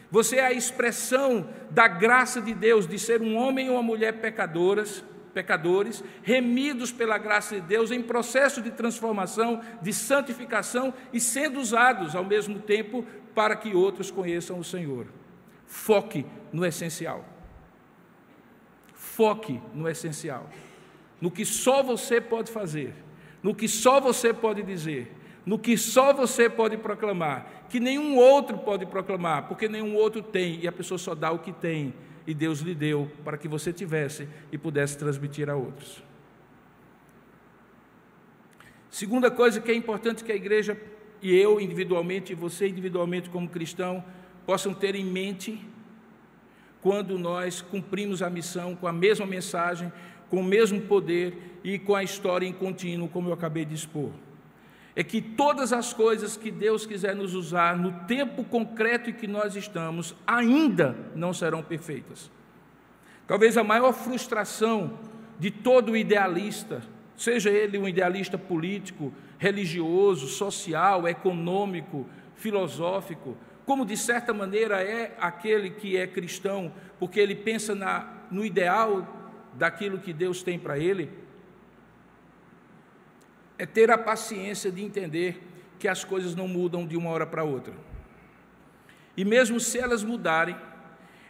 Você 0.10 0.38
é 0.38 0.46
a 0.46 0.52
expressão 0.52 1.48
da 1.70 1.88
graça 1.88 2.42
de 2.42 2.56
Deus 2.56 2.88
de 2.88 2.98
ser 2.98 3.22
um 3.22 3.38
homem 3.38 3.70
ou 3.70 3.76
uma 3.76 3.84
mulher 3.84 4.14
pecadoras, 4.14 5.04
pecadores, 5.34 6.04
remidos 6.24 6.92
pela 6.92 7.18
graça 7.18 7.56
de 7.56 7.62
Deus 7.62 7.92
em 7.92 8.02
processo 8.02 8.62
de 8.62 8.72
transformação, 8.72 9.62
de 9.82 9.94
santificação 9.94 10.94
e 11.14 11.20
sendo 11.20 11.60
usados 11.60 12.16
ao 12.16 12.26
mesmo 12.26 12.60
tempo 12.60 13.06
para 13.34 13.56
que 13.56 13.76
outros 13.76 14.12
conheçam 14.12 14.60
o 14.60 14.64
Senhor. 14.64 15.08
Foque 15.66 16.26
no 16.52 16.66
essencial. 16.66 17.26
Foque 18.94 19.62
no 19.74 19.88
essencial. 19.88 20.50
No 21.22 21.30
que 21.30 21.46
só 21.46 21.84
você 21.84 22.20
pode 22.20 22.52
fazer 22.52 22.94
no 23.42 23.56
que 23.56 23.68
só 23.68 24.00
você 24.00 24.34
pode 24.34 24.62
dizer, 24.62 25.12
no 25.46 25.58
que 25.58 25.78
só 25.78 26.14
você 26.14 26.50
pode 26.50 26.78
proclamar, 26.78 27.66
que 27.70 27.80
nenhum 27.80 28.18
outro 28.18 28.58
pode 28.58 28.86
proclamar, 28.86 29.48
porque 29.48 29.68
nenhum 29.68 29.96
outro 29.96 30.22
tem, 30.22 30.60
e 30.62 30.68
a 30.68 30.72
pessoa 30.72 30.98
só 30.98 31.16
dá 31.16 31.32
o 31.32 31.40
que 31.40 31.52
tem, 31.52 31.94
e 32.26 32.34
Deus 32.34 32.60
lhe 32.60 32.76
deu 32.76 33.12
para 33.24 33.38
que 33.38 33.48
você 33.48 33.74
tivesse 33.74 34.28
e 34.52 34.58
pudesse 34.58 34.98
transmitir 34.98 35.50
a 35.50 35.56
outros. 35.56 36.04
Segunda 38.90 39.30
coisa 39.30 39.62
que 39.62 39.72
é 39.72 39.76
importante 39.76 40.24
que 40.24 40.32
a 40.32 40.36
igreja, 40.36 40.80
e 41.22 41.36
eu 41.36 41.60
individualmente, 41.60 42.34
e 42.34 42.36
você 42.36 42.68
individualmente 42.68 43.30
como 43.30 43.48
cristão, 43.48 44.04
possam 44.46 44.74
ter 44.74 44.96
em 44.96 45.06
mente 45.06 45.60
quando 46.82 47.20
nós 47.20 47.62
cumprimos 47.62 48.22
a 48.22 48.30
missão 48.30 48.76
com 48.76 48.88
a 48.88 48.94
mesma 48.94 49.26
mensagem, 49.26 49.92
com 50.30 50.38
o 50.38 50.44
mesmo 50.44 50.82
poder 50.82 51.60
e 51.64 51.78
com 51.78 51.96
a 51.96 52.04
história 52.04 52.48
em 52.48 52.54
contínuo, 52.54 53.10
como 53.10 53.30
eu 53.30 53.34
acabei 53.34 53.66
de 53.66 53.76
expor. 53.76 54.12
É 55.00 55.04
que 55.04 55.22
todas 55.22 55.72
as 55.72 55.94
coisas 55.94 56.36
que 56.36 56.52
Deus 56.52 56.86
quiser 56.86 57.16
nos 57.16 57.34
usar 57.34 57.78
no 57.78 58.06
tempo 58.06 58.44
concreto 58.44 59.10
em 59.10 59.14
que 59.14 59.28
nós 59.28 59.56
estamos, 59.56 60.14
ainda 60.28 60.94
não 61.16 61.34
serão 61.34 61.64
perfeitas. 61.64 62.30
Talvez 63.26 63.56
a 63.56 63.64
maior 63.64 63.94
frustração 63.94 65.00
de 65.40 65.52
todo 65.52 65.96
idealista, 65.96 66.84
seja 67.16 67.50
ele 67.50 67.78
um 67.78 67.88
idealista 67.88 68.38
político, 68.38 69.14
religioso, 69.38 70.28
social, 70.28 71.08
econômico, 71.08 72.06
filosófico, 72.36 73.38
como 73.66 73.86
de 73.86 73.96
certa 73.96 74.34
maneira 74.34 74.84
é 74.84 75.16
aquele 75.22 75.70
que 75.70 75.96
é 75.96 76.08
cristão, 76.08 76.74
porque 77.00 77.22
ele 77.22 77.36
pensa 77.36 77.74
na, 77.74 78.26
no 78.30 78.44
ideal 78.44 79.48
daquilo 79.54 80.00
que 80.00 80.12
Deus 80.12 80.44
tem 80.44 80.60
para 80.60 80.78
ele, 80.78 81.10
é 83.60 83.66
ter 83.66 83.92
a 83.92 83.98
paciência 83.98 84.72
de 84.72 84.82
entender 84.82 85.44
que 85.78 85.88
as 85.88 86.04
coisas 86.04 86.34
não 86.34 86.48
mudam 86.48 86.88
de 86.88 86.98
uma 86.98 87.10
hora 87.10 87.28
para 87.28 87.44
outra. 87.44 87.74
E 89.16 89.26
mesmo 89.26 89.60
se 89.60 89.78
elas 89.78 90.02
mudarem, 90.02 90.56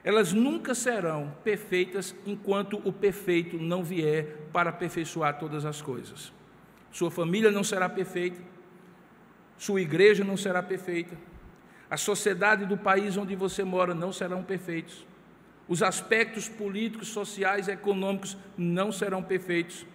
elas 0.03 0.31
nunca 0.31 0.75
serão 0.75 1.35
perfeitas 1.43 2.15
enquanto 2.25 2.79
o 2.85 2.93
perfeito 2.93 3.57
não 3.57 3.83
vier 3.83 4.47
para 4.53 4.69
aperfeiçoar 4.69 5.39
todas 5.39 5.65
as 5.65 5.81
coisas. 5.81 6.31
Sua 6.91 7.11
família 7.11 7.51
não 7.51 7.63
será 7.63 7.89
perfeita, 7.89 8.39
sua 9.57 9.81
igreja 9.81 10.23
não 10.23 10.37
será 10.37 10.63
perfeita, 10.63 11.17
a 11.89 11.97
sociedade 11.97 12.65
do 12.65 12.77
país 12.77 13.17
onde 13.17 13.35
você 13.35 13.63
mora 13.63 13.95
não 13.95 14.13
serão 14.13 14.43
perfeitos. 14.43 15.05
Os 15.67 15.81
aspectos 15.81 16.47
políticos, 16.47 17.07
sociais 17.07 17.67
e 17.67 17.71
econômicos 17.71 18.37
não 18.55 18.91
serão 18.91 19.23
perfeitos. 19.23 19.85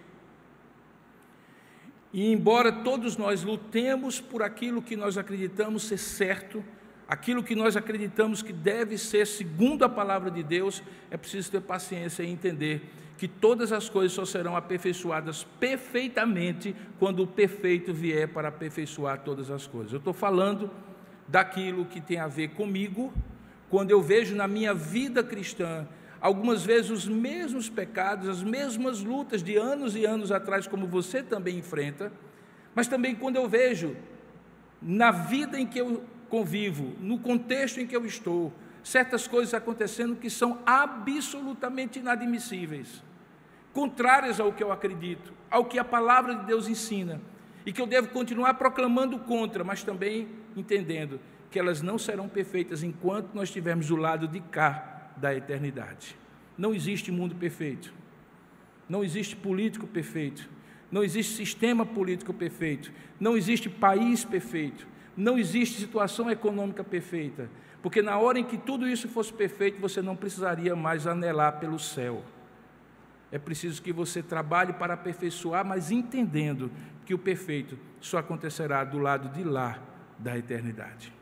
E 2.15 2.31
embora 2.31 2.71
todos 2.71 3.17
nós 3.17 3.43
lutemos 3.43 4.21
por 4.21 4.41
aquilo 4.41 4.81
que 4.81 4.95
nós 4.95 5.17
acreditamos 5.17 5.83
ser 5.83 5.97
certo, 5.97 6.63
aquilo 7.09 7.43
que 7.43 7.53
nós 7.53 7.75
acreditamos 7.75 8.41
que 8.41 8.53
deve 8.53 8.97
ser 8.97 9.27
segundo 9.27 9.83
a 9.83 9.89
palavra 9.89 10.31
de 10.31 10.41
Deus, 10.41 10.81
é 11.11 11.17
preciso 11.17 11.51
ter 11.51 11.59
paciência 11.59 12.23
e 12.23 12.29
entender 12.29 12.89
que 13.17 13.27
todas 13.27 13.73
as 13.73 13.89
coisas 13.89 14.13
só 14.13 14.23
serão 14.23 14.55
aperfeiçoadas 14.55 15.43
perfeitamente 15.59 16.73
quando 16.99 17.21
o 17.21 17.27
perfeito 17.27 17.93
vier 17.93 18.29
para 18.29 18.47
aperfeiçoar 18.47 19.19
todas 19.19 19.51
as 19.51 19.67
coisas. 19.67 19.91
Eu 19.91 19.99
estou 19.99 20.13
falando 20.13 20.71
daquilo 21.27 21.83
que 21.83 21.99
tem 21.99 22.17
a 22.17 22.27
ver 22.29 22.51
comigo 22.51 23.13
quando 23.69 23.91
eu 23.91 24.01
vejo 24.01 24.33
na 24.37 24.47
minha 24.47 24.73
vida 24.73 25.21
cristã 25.21 25.85
algumas 26.25 26.65
vezes 26.65 26.89
os 26.89 27.07
mesmos 27.07 27.69
pecados, 27.69 28.27
as 28.27 28.41
mesmas 28.41 29.03
lutas 29.03 29.43
de 29.43 29.57
anos 29.57 29.95
e 29.95 30.05
anos 30.05 30.31
atrás, 30.31 30.65
como 30.65 30.87
você 30.87 31.21
também 31.21 31.59
enfrenta, 31.59 32.11
mas 32.73 32.87
também 32.87 33.13
quando 33.13 33.35
eu 33.35 33.47
vejo 33.47 33.95
na 34.81 35.11
vida 35.11 35.59
em 35.59 35.67
que 35.67 35.79
eu 35.79 36.03
convivo, 36.27 36.95
no 36.99 37.19
contexto 37.19 37.79
em 37.79 37.85
que 37.85 37.95
eu 37.95 38.07
estou, 38.07 38.51
certas 38.83 39.27
coisas 39.27 39.53
acontecendo 39.53 40.15
que 40.15 40.27
são 40.27 40.57
absolutamente 40.65 41.99
inadmissíveis, 41.99 43.03
contrárias 43.71 44.39
ao 44.39 44.51
que 44.51 44.63
eu 44.63 44.71
acredito, 44.71 45.31
ao 45.51 45.65
que 45.65 45.77
a 45.77 45.85
palavra 45.85 46.33
de 46.33 46.47
Deus 46.47 46.67
ensina, 46.67 47.21
e 47.67 47.71
que 47.71 47.79
eu 47.79 47.85
devo 47.85 48.07
continuar 48.07 48.55
proclamando 48.55 49.19
contra, 49.19 49.63
mas 49.63 49.83
também 49.83 50.27
entendendo 50.55 51.19
que 51.51 51.59
elas 51.59 51.83
não 51.83 51.99
serão 51.99 52.27
perfeitas 52.27 52.81
enquanto 52.81 53.35
nós 53.35 53.49
estivermos 53.49 53.89
do 53.89 53.95
lado 53.95 54.27
de 54.27 54.39
cá 54.39 54.94
da 55.17 55.33
eternidade. 55.35 56.15
Não 56.57 56.73
existe 56.73 57.11
mundo 57.11 57.35
perfeito. 57.35 57.93
Não 58.87 59.03
existe 59.03 59.35
político 59.35 59.87
perfeito. 59.87 60.49
Não 60.91 61.03
existe 61.03 61.33
sistema 61.33 61.85
político 61.85 62.33
perfeito. 62.33 62.91
Não 63.19 63.35
existe 63.35 63.69
país 63.69 64.23
perfeito. 64.23 64.87
Não 65.17 65.37
existe 65.37 65.79
situação 65.79 66.29
econômica 66.29 66.83
perfeita. 66.83 67.49
Porque 67.81 68.01
na 68.01 68.17
hora 68.17 68.39
em 68.39 68.43
que 68.43 68.57
tudo 68.57 68.87
isso 68.87 69.07
fosse 69.07 69.31
perfeito, 69.31 69.79
você 69.79 70.01
não 70.01 70.15
precisaria 70.15 70.75
mais 70.75 71.05
anelar 71.05 71.59
pelo 71.59 71.77
céu. 71.77 72.23
É 73.31 73.37
preciso 73.37 73.81
que 73.81 73.91
você 73.91 74.23
trabalhe 74.23 74.73
para 74.73 74.93
aperfeiçoar, 74.93 75.65
mas 75.65 75.91
entendendo 75.91 76.71
que 77.05 77.13
o 77.13 77.19
perfeito 77.19 77.77
só 77.99 78.17
acontecerá 78.17 78.83
do 78.83 78.97
lado 78.97 79.29
de 79.29 79.43
lá 79.43 79.79
da 80.17 80.37
eternidade. 80.37 81.14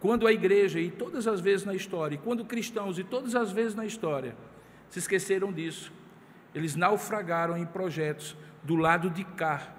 Quando 0.00 0.26
a 0.26 0.32
igreja, 0.32 0.78
e 0.78 0.90
todas 0.90 1.26
as 1.26 1.40
vezes 1.40 1.66
na 1.66 1.74
história, 1.74 2.14
e 2.14 2.18
quando 2.18 2.44
cristãos, 2.44 2.98
e 2.98 3.04
todas 3.04 3.34
as 3.34 3.50
vezes 3.50 3.74
na 3.74 3.84
história, 3.84 4.36
se 4.88 4.98
esqueceram 4.98 5.52
disso, 5.52 5.92
eles 6.54 6.76
naufragaram 6.76 7.56
em 7.56 7.66
projetos 7.66 8.36
do 8.62 8.76
lado 8.76 9.10
de 9.10 9.24
cá 9.24 9.74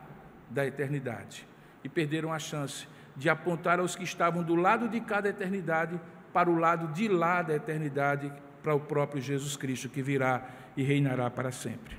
da 0.49 0.65
eternidade 0.65 1.47
e 1.83 1.89
perderam 1.89 2.33
a 2.33 2.39
chance 2.39 2.87
de 3.15 3.29
apontar 3.29 3.79
aos 3.79 3.95
que 3.95 4.03
estavam 4.03 4.43
do 4.43 4.55
lado 4.55 4.87
de 4.87 4.99
cá 4.99 5.21
da 5.21 5.29
eternidade 5.29 5.99
para 6.33 6.49
o 6.49 6.57
lado 6.57 6.93
de 6.93 7.07
lá 7.07 7.41
da 7.41 7.55
eternidade, 7.55 8.31
para 8.61 8.75
o 8.75 8.79
próprio 8.79 9.21
Jesus 9.21 9.55
Cristo 9.55 9.89
que 9.89 10.01
virá 10.01 10.47
e 10.75 10.83
reinará 10.83 11.29
para 11.29 11.51
sempre. 11.51 11.97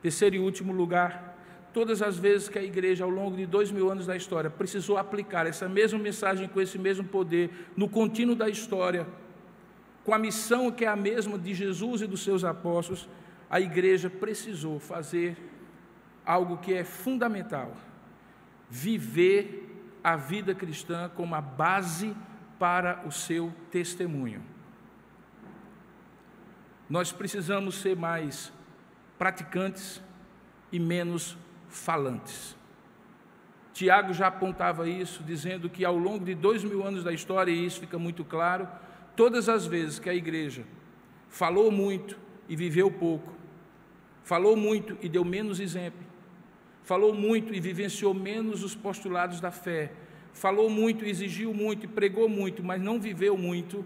Terceiro 0.00 0.36
e 0.36 0.38
último 0.38 0.72
lugar, 0.72 1.31
todas 1.72 2.02
as 2.02 2.18
vezes 2.18 2.48
que 2.48 2.58
a 2.58 2.62
igreja, 2.62 3.04
ao 3.04 3.10
longo 3.10 3.36
de 3.36 3.46
dois 3.46 3.70
mil 3.70 3.90
anos 3.90 4.06
da 4.06 4.16
história, 4.16 4.50
precisou 4.50 4.98
aplicar 4.98 5.46
essa 5.46 5.68
mesma 5.68 5.98
mensagem 5.98 6.48
com 6.48 6.60
esse 6.60 6.78
mesmo 6.78 7.04
poder 7.04 7.50
no 7.76 7.88
contínuo 7.88 8.34
da 8.34 8.48
história, 8.48 9.06
com 10.04 10.14
a 10.14 10.18
missão 10.18 10.70
que 10.70 10.84
é 10.84 10.88
a 10.88 10.96
mesma 10.96 11.38
de 11.38 11.54
Jesus 11.54 12.02
e 12.02 12.06
dos 12.06 12.22
seus 12.22 12.44
apóstolos, 12.44 13.08
a 13.48 13.60
igreja 13.60 14.10
precisou 14.10 14.78
fazer 14.78 15.36
algo 16.24 16.58
que 16.58 16.74
é 16.74 16.84
fundamental: 16.84 17.76
viver 18.68 19.68
a 20.02 20.16
vida 20.16 20.54
cristã 20.54 21.10
como 21.14 21.34
a 21.34 21.40
base 21.40 22.14
para 22.58 23.02
o 23.06 23.12
seu 23.12 23.52
testemunho. 23.70 24.42
Nós 26.88 27.12
precisamos 27.12 27.76
ser 27.76 27.96
mais 27.96 28.52
praticantes 29.18 30.02
e 30.70 30.78
menos 30.78 31.36
falantes. 31.72 32.56
Tiago 33.72 34.12
já 34.12 34.26
apontava 34.26 34.88
isso, 34.88 35.22
dizendo 35.24 35.68
que 35.70 35.84
ao 35.84 35.96
longo 35.96 36.24
de 36.24 36.34
dois 36.34 36.62
mil 36.62 36.86
anos 36.86 37.02
da 37.02 37.12
história, 37.12 37.50
e 37.50 37.66
isso 37.66 37.80
fica 37.80 37.98
muito 37.98 38.24
claro, 38.24 38.68
todas 39.16 39.48
as 39.48 39.66
vezes 39.66 39.98
que 39.98 40.10
a 40.10 40.14
igreja 40.14 40.64
falou 41.28 41.70
muito 41.72 42.18
e 42.48 42.54
viveu 42.54 42.90
pouco, 42.90 43.32
falou 44.22 44.54
muito 44.54 44.96
e 45.00 45.08
deu 45.08 45.24
menos 45.24 45.58
exemplo, 45.58 46.00
falou 46.84 47.14
muito 47.14 47.54
e 47.54 47.60
vivenciou 47.60 48.12
menos 48.12 48.62
os 48.62 48.74
postulados 48.74 49.40
da 49.40 49.50
fé, 49.50 49.92
falou 50.34 50.68
muito, 50.68 51.04
exigiu 51.06 51.54
muito 51.54 51.86
e 51.86 51.88
pregou 51.88 52.28
muito, 52.28 52.62
mas 52.62 52.80
não 52.80 53.00
viveu 53.00 53.36
muito, 53.38 53.84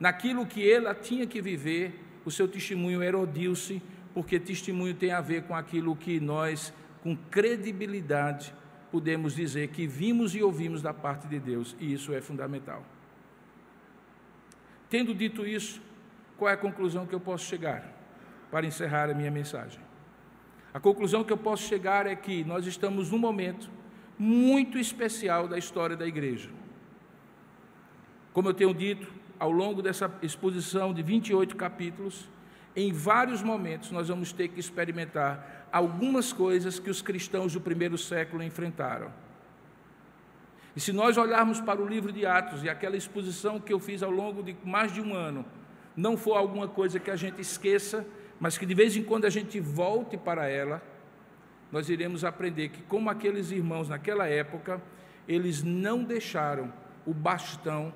naquilo 0.00 0.46
que 0.46 0.68
ela 0.70 0.94
tinha 0.94 1.26
que 1.26 1.42
viver, 1.42 2.02
o 2.24 2.30
seu 2.30 2.48
testemunho 2.48 3.02
erodiu-se, 3.02 3.82
porque 4.14 4.40
testemunho 4.40 4.94
tem 4.94 5.12
a 5.12 5.20
ver 5.20 5.42
com 5.42 5.54
aquilo 5.54 5.94
que 5.94 6.18
nós, 6.18 6.72
com 7.02 7.16
credibilidade, 7.16 8.54
podemos 8.90 9.34
dizer 9.34 9.68
que 9.68 9.86
vimos 9.86 10.34
e 10.34 10.42
ouvimos 10.42 10.82
da 10.82 10.92
parte 10.92 11.26
de 11.26 11.38
Deus, 11.38 11.76
e 11.78 11.92
isso 11.92 12.12
é 12.12 12.20
fundamental. 12.20 12.84
Tendo 14.90 15.14
dito 15.14 15.46
isso, 15.46 15.82
qual 16.36 16.50
é 16.50 16.54
a 16.54 16.56
conclusão 16.56 17.06
que 17.06 17.14
eu 17.14 17.20
posso 17.20 17.44
chegar 17.44 17.84
para 18.50 18.66
encerrar 18.66 19.10
a 19.10 19.14
minha 19.14 19.30
mensagem? 19.30 19.80
A 20.72 20.80
conclusão 20.80 21.24
que 21.24 21.32
eu 21.32 21.36
posso 21.36 21.64
chegar 21.64 22.06
é 22.06 22.14
que 22.14 22.44
nós 22.44 22.66
estamos 22.66 23.10
num 23.10 23.18
momento 23.18 23.70
muito 24.18 24.78
especial 24.78 25.46
da 25.46 25.58
história 25.58 25.96
da 25.96 26.06
igreja. 26.06 26.50
Como 28.32 28.48
eu 28.48 28.54
tenho 28.54 28.74
dito, 28.74 29.12
ao 29.38 29.50
longo 29.50 29.82
dessa 29.82 30.12
exposição 30.22 30.92
de 30.92 31.02
28 31.02 31.56
capítulos, 31.56 32.28
em 32.74 32.92
vários 32.92 33.42
momentos 33.42 33.90
nós 33.90 34.08
vamos 34.08 34.32
ter 34.32 34.48
que 34.48 34.60
experimentar 34.60 35.57
algumas 35.72 36.32
coisas 36.32 36.78
que 36.78 36.90
os 36.90 37.02
cristãos 37.02 37.52
do 37.52 37.60
primeiro 37.60 37.98
século 37.98 38.42
enfrentaram. 38.42 39.12
E 40.74 40.80
se 40.80 40.92
nós 40.92 41.16
olharmos 41.16 41.60
para 41.60 41.80
o 41.80 41.86
livro 41.86 42.12
de 42.12 42.24
Atos 42.24 42.62
e 42.62 42.68
aquela 42.68 42.96
exposição 42.96 43.58
que 43.58 43.72
eu 43.72 43.80
fiz 43.80 44.02
ao 44.02 44.10
longo 44.10 44.42
de 44.42 44.56
mais 44.64 44.92
de 44.92 45.00
um 45.00 45.14
ano, 45.14 45.44
não 45.96 46.16
for 46.16 46.36
alguma 46.36 46.68
coisa 46.68 47.00
que 47.00 47.10
a 47.10 47.16
gente 47.16 47.40
esqueça, 47.40 48.06
mas 48.38 48.56
que 48.56 48.64
de 48.64 48.74
vez 48.74 48.96
em 48.96 49.02
quando 49.02 49.24
a 49.24 49.30
gente 49.30 49.58
volte 49.58 50.16
para 50.16 50.48
ela, 50.48 50.80
nós 51.72 51.88
iremos 51.88 52.24
aprender 52.24 52.68
que, 52.68 52.82
como 52.82 53.10
aqueles 53.10 53.50
irmãos 53.50 53.88
naquela 53.88 54.26
época, 54.26 54.80
eles 55.26 55.62
não 55.62 56.04
deixaram 56.04 56.72
o 57.04 57.12
bastão 57.12 57.92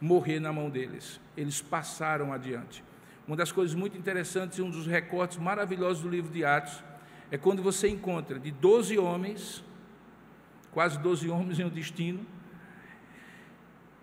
morrer 0.00 0.40
na 0.40 0.52
mão 0.52 0.68
deles, 0.70 1.20
eles 1.36 1.60
passaram 1.60 2.32
adiante. 2.32 2.82
Uma 3.26 3.36
das 3.36 3.50
coisas 3.50 3.74
muito 3.74 3.96
interessantes 3.96 4.58
e 4.58 4.62
um 4.62 4.70
dos 4.70 4.86
recortes 4.86 5.38
maravilhosos 5.38 6.02
do 6.02 6.08
livro 6.08 6.30
de 6.30 6.44
Atos 6.44 6.82
é 7.30 7.38
quando 7.38 7.62
você 7.62 7.88
encontra 7.88 8.38
de 8.38 8.50
12 8.50 8.98
homens 8.98 9.64
quase 10.74 10.98
12 10.98 11.30
homens 11.30 11.60
em 11.60 11.64
um 11.64 11.68
destino. 11.68 12.26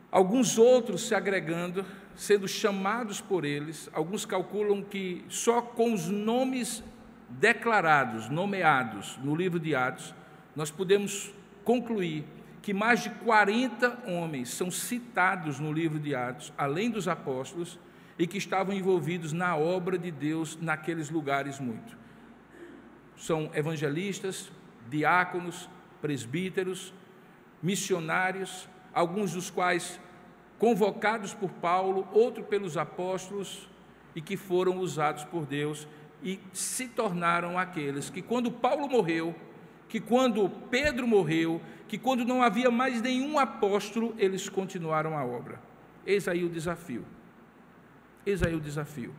Alguns 0.09 0.57
outros 0.57 1.05
se 1.07 1.13
agregando, 1.13 1.85
sendo 2.15 2.47
chamados 2.47 3.19
por 3.19 3.43
eles. 3.43 3.89
Alguns 3.93 4.25
calculam 4.25 4.81
que 4.81 5.23
só 5.27 5.61
com 5.61 5.93
os 5.93 6.07
nomes 6.07 6.81
declarados, 7.29 8.29
nomeados 8.29 9.17
no 9.21 9.35
livro 9.35 9.59
de 9.59 9.75
Atos, 9.75 10.15
nós 10.55 10.71
podemos 10.71 11.33
concluir 11.65 12.25
que 12.61 12.73
mais 12.73 13.03
de 13.03 13.09
40 13.09 14.03
homens 14.07 14.49
são 14.49 14.71
citados 14.71 15.59
no 15.59 15.73
livro 15.73 15.99
de 15.99 16.15
Atos, 16.15 16.53
além 16.57 16.89
dos 16.89 17.07
apóstolos, 17.07 17.77
e 18.17 18.27
que 18.27 18.37
estavam 18.37 18.73
envolvidos 18.73 19.33
na 19.33 19.55
obra 19.55 19.97
de 19.97 20.11
Deus 20.11 20.57
naqueles 20.61 21.09
lugares 21.09 21.59
muito. 21.59 21.97
São 23.17 23.51
evangelistas, 23.53 24.51
diáconos, 24.89 25.69
presbíteros, 26.01 26.93
missionários, 27.61 28.67
alguns 28.93 29.33
dos 29.33 29.49
quais 29.49 29.99
convocados 30.57 31.33
por 31.33 31.49
Paulo, 31.49 32.07
outros 32.11 32.45
pelos 32.45 32.77
apóstolos 32.77 33.69
e 34.15 34.21
que 34.21 34.37
foram 34.37 34.77
usados 34.79 35.23
por 35.23 35.45
Deus 35.45 35.87
e 36.23 36.39
se 36.53 36.87
tornaram 36.87 37.57
aqueles 37.57 38.09
que, 38.09 38.21
quando 38.21 38.51
Paulo 38.51 38.87
morreu, 38.87 39.35
que 39.87 39.99
quando 39.99 40.49
Pedro 40.69 41.07
morreu, 41.07 41.61
que 41.87 41.97
quando 41.97 42.23
não 42.23 42.41
havia 42.41 42.69
mais 42.71 43.01
nenhum 43.01 43.37
apóstolo, 43.37 44.13
eles 44.17 44.47
continuaram 44.47 45.17
a 45.17 45.25
obra. 45.25 45.59
Eis 46.05 46.27
aí 46.27 46.43
o 46.43 46.49
desafio. 46.49 47.03
Eis 48.25 48.43
aí 48.43 48.55
o 48.55 48.59
desafio. 48.59 49.13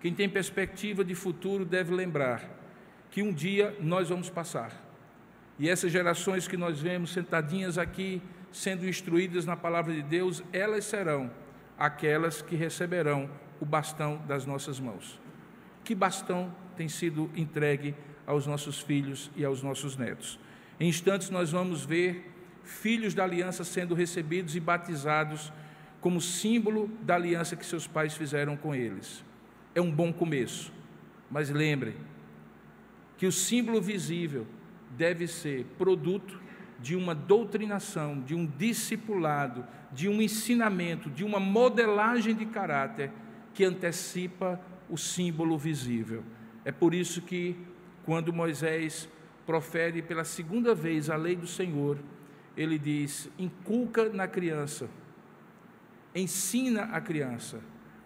Quem 0.00 0.14
tem 0.14 0.28
perspectiva 0.28 1.04
de 1.04 1.14
futuro 1.14 1.64
deve 1.64 1.94
lembrar 1.94 2.48
que 3.10 3.22
um 3.22 3.32
dia 3.32 3.76
nós 3.80 4.08
vamos 4.08 4.30
passar 4.30 4.90
e 5.60 5.68
essas 5.68 5.92
gerações 5.92 6.48
que 6.48 6.56
nós 6.56 6.80
vemos 6.80 7.12
sentadinhas 7.12 7.76
aqui, 7.76 8.22
sendo 8.50 8.88
instruídas 8.88 9.44
na 9.44 9.54
palavra 9.54 9.92
de 9.92 10.00
Deus, 10.00 10.42
elas 10.54 10.86
serão 10.86 11.30
aquelas 11.78 12.40
que 12.40 12.56
receberão 12.56 13.28
o 13.60 13.66
bastão 13.66 14.16
das 14.26 14.46
nossas 14.46 14.80
mãos. 14.80 15.20
Que 15.84 15.94
bastão 15.94 16.50
tem 16.78 16.88
sido 16.88 17.30
entregue 17.36 17.94
aos 18.26 18.46
nossos 18.46 18.80
filhos 18.80 19.30
e 19.36 19.44
aos 19.44 19.62
nossos 19.62 19.98
netos? 19.98 20.40
Em 20.80 20.88
instantes 20.88 21.28
nós 21.28 21.52
vamos 21.52 21.84
ver 21.84 22.32
filhos 22.64 23.12
da 23.12 23.24
aliança 23.24 23.62
sendo 23.62 23.94
recebidos 23.94 24.56
e 24.56 24.60
batizados 24.60 25.52
como 26.00 26.20
símbolo 26.20 26.90
da 27.02 27.14
aliança 27.14 27.56
que 27.56 27.64
seus 27.64 27.86
pais 27.86 28.14
fizeram 28.14 28.56
com 28.56 28.74
eles. 28.74 29.24
É 29.74 29.80
um 29.80 29.90
bom 29.90 30.12
começo, 30.12 30.72
mas 31.30 31.50
lembrem 31.50 31.94
que 33.16 33.26
o 33.26 33.32
símbolo 33.32 33.80
visível 33.80 34.46
deve 34.96 35.26
ser 35.26 35.64
produto 35.78 36.40
de 36.80 36.96
uma 36.96 37.14
doutrinação, 37.14 38.20
de 38.20 38.34
um 38.34 38.46
discipulado, 38.46 39.66
de 39.92 40.08
um 40.08 40.22
ensinamento, 40.22 41.10
de 41.10 41.24
uma 41.24 41.38
modelagem 41.38 42.34
de 42.34 42.46
caráter 42.46 43.10
que 43.52 43.64
antecipa 43.64 44.60
o 44.88 44.96
símbolo 44.96 45.58
visível. 45.58 46.24
É 46.64 46.72
por 46.72 46.94
isso 46.94 47.20
que, 47.22 47.56
quando 48.04 48.32
Moisés 48.32 49.08
profere 49.46 50.00
pela 50.00 50.24
segunda 50.24 50.74
vez 50.74 51.10
a 51.10 51.16
lei 51.16 51.36
do 51.36 51.46
Senhor, 51.46 51.98
ele 52.56 52.78
diz: 52.78 53.30
inculca 53.38 54.08
na 54.08 54.26
criança, 54.26 54.88
ensina 56.14 56.84
a 56.84 57.00
criança, 57.00 57.60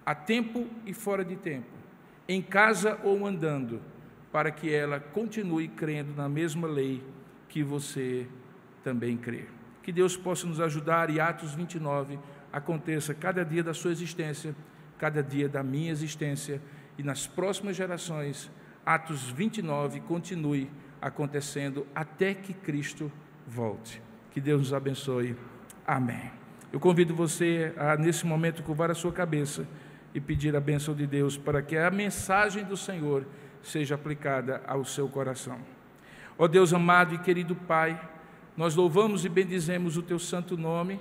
a 0.05 0.15
tempo 0.15 0.69
e 0.85 0.93
fora 0.93 1.25
de 1.25 1.37
tempo, 1.37 1.67
em 2.29 2.43
casa 2.43 2.99
ou 3.03 3.27
andando 3.27 3.81
para 4.33 4.51
que 4.51 4.73
ela 4.73 4.99
continue 4.99 5.69
crendo 5.69 6.13
na 6.15 6.29
mesma 6.29 6.67
lei 6.67 7.03
que 7.49 7.63
você 7.63 8.27
também 8.83 9.17
crê. 9.17 9.45
Que 9.83 9.93
Deus 9.93 10.17
possa 10.17 10.47
nos 10.47 10.61
ajudar 10.61 11.09
e 11.11 11.21
Atos 11.21 11.55
29 11.55 12.19
aconteça 12.53 13.15
cada 13.15 13.45
dia 13.45 13.63
da 13.63 13.75
sua 13.75 13.93
existência, 13.93 14.55
cada 14.99 15.23
dia 15.23 15.49
da 15.49 15.63
minha 15.63 15.91
existência 15.91 16.61
e 16.99 17.03
nas 17.03 17.27
próximas 17.27 17.77
gerações, 17.77 18.51
Atos 18.85 19.31
29 19.31 20.01
continue 20.01 20.71
acontecendo 21.01 21.87
até 21.95 22.35
que 22.35 22.53
Cristo 22.53 23.11
volte. 23.47 24.01
Que 24.31 24.41
Deus 24.41 24.61
nos 24.61 24.73
abençoe. 24.73 25.37
Amém. 25.87 26.44
Eu 26.75 26.81
convido 26.81 27.15
você 27.15 27.73
a, 27.77 27.97
nesse 27.97 28.27
momento, 28.27 28.61
curvar 28.65 28.91
a 28.91 28.97
sua 28.97 29.13
cabeça 29.13 29.65
e 30.13 30.21
pedir 30.21 30.57
a 30.57 30.61
bênção 30.61 30.93
de 30.93 31.07
Deus 31.07 31.37
para 31.39 31.63
que 31.63 31.77
a 31.77 31.89
mensagem 31.89 32.65
do 32.65 32.77
Senhor 32.77 33.25
seja 33.63 33.95
aplicada 33.95 34.61
ao 34.67 34.85
seu 34.85 35.09
coração. 35.09 35.57
Ó 36.37 36.49
Deus 36.49 36.75
amado 36.75 37.15
e 37.15 37.19
querido 37.19 37.55
Pai, 37.55 37.97
nós 38.57 38.75
louvamos 38.75 39.25
e 39.25 39.29
bendizemos 39.29 39.97
o 39.97 40.03
teu 40.03 40.19
santo 40.19 40.57
nome, 40.57 41.01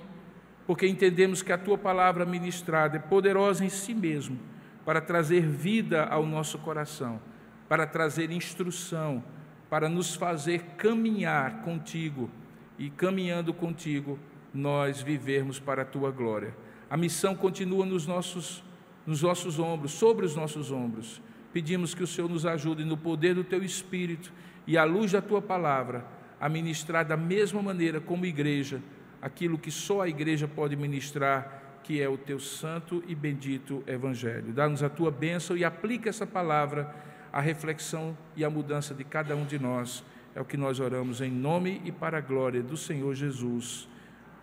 porque 0.64 0.86
entendemos 0.86 1.42
que 1.42 1.50
a 1.50 1.58
tua 1.58 1.76
palavra 1.76 2.24
ministrada 2.24 2.98
é 2.98 3.00
poderosa 3.00 3.64
em 3.64 3.68
si 3.68 3.92
mesmo 3.92 4.38
para 4.84 5.00
trazer 5.00 5.44
vida 5.44 6.04
ao 6.04 6.24
nosso 6.24 6.56
coração, 6.60 7.20
para 7.68 7.84
trazer 7.84 8.30
instrução, 8.30 9.24
para 9.68 9.88
nos 9.88 10.14
fazer 10.14 10.60
caminhar 10.76 11.62
contigo 11.62 12.30
e 12.78 12.90
caminhando 12.90 13.52
contigo 13.52 14.20
nós 14.54 15.02
vivermos 15.02 15.58
para 15.58 15.82
a 15.82 15.84
tua 15.84 16.10
glória. 16.10 16.54
A 16.88 16.96
missão 16.96 17.34
continua 17.34 17.84
nos 17.84 18.06
nossos 18.06 18.62
nos 19.06 19.20
nossos 19.20 19.58
ombros, 19.58 19.92
sobre 19.92 20.24
os 20.24 20.34
nossos 20.34 20.70
ombros 20.70 21.20
pedimos 21.54 21.94
que 21.94 22.02
o 22.02 22.06
Senhor 22.06 22.28
nos 22.28 22.44
ajude 22.44 22.84
no 22.84 22.96
poder 22.96 23.32
do 23.32 23.44
teu 23.44 23.62
Espírito 23.62 24.32
e 24.66 24.76
à 24.76 24.82
luz 24.82 25.12
da 25.12 25.22
tua 25.22 25.40
palavra 25.40 26.04
a 26.40 26.48
ministrar 26.48 27.04
da 27.04 27.16
mesma 27.16 27.62
maneira 27.62 28.00
como 28.00 28.26
igreja 28.26 28.82
aquilo 29.22 29.56
que 29.56 29.70
só 29.70 30.00
a 30.00 30.08
igreja 30.08 30.48
pode 30.48 30.74
ministrar 30.74 31.78
que 31.84 32.02
é 32.02 32.08
o 32.08 32.18
teu 32.18 32.40
santo 32.40 33.04
e 33.06 33.14
bendito 33.14 33.84
Evangelho. 33.86 34.52
Dá-nos 34.52 34.82
a 34.82 34.88
tua 34.88 35.12
bênção 35.12 35.56
e 35.56 35.64
aplica 35.64 36.10
essa 36.10 36.26
palavra 36.26 36.92
à 37.32 37.40
reflexão 37.40 38.18
e 38.34 38.44
à 38.44 38.50
mudança 38.50 38.92
de 38.92 39.04
cada 39.04 39.36
um 39.36 39.44
de 39.44 39.58
nós. 39.58 40.04
É 40.34 40.40
o 40.40 40.44
que 40.44 40.56
nós 40.56 40.80
oramos 40.80 41.20
em 41.20 41.30
nome 41.30 41.80
e 41.84 41.92
para 41.92 42.18
a 42.18 42.20
glória 42.20 42.64
do 42.64 42.76
Senhor 42.76 43.14
Jesus. 43.14 43.88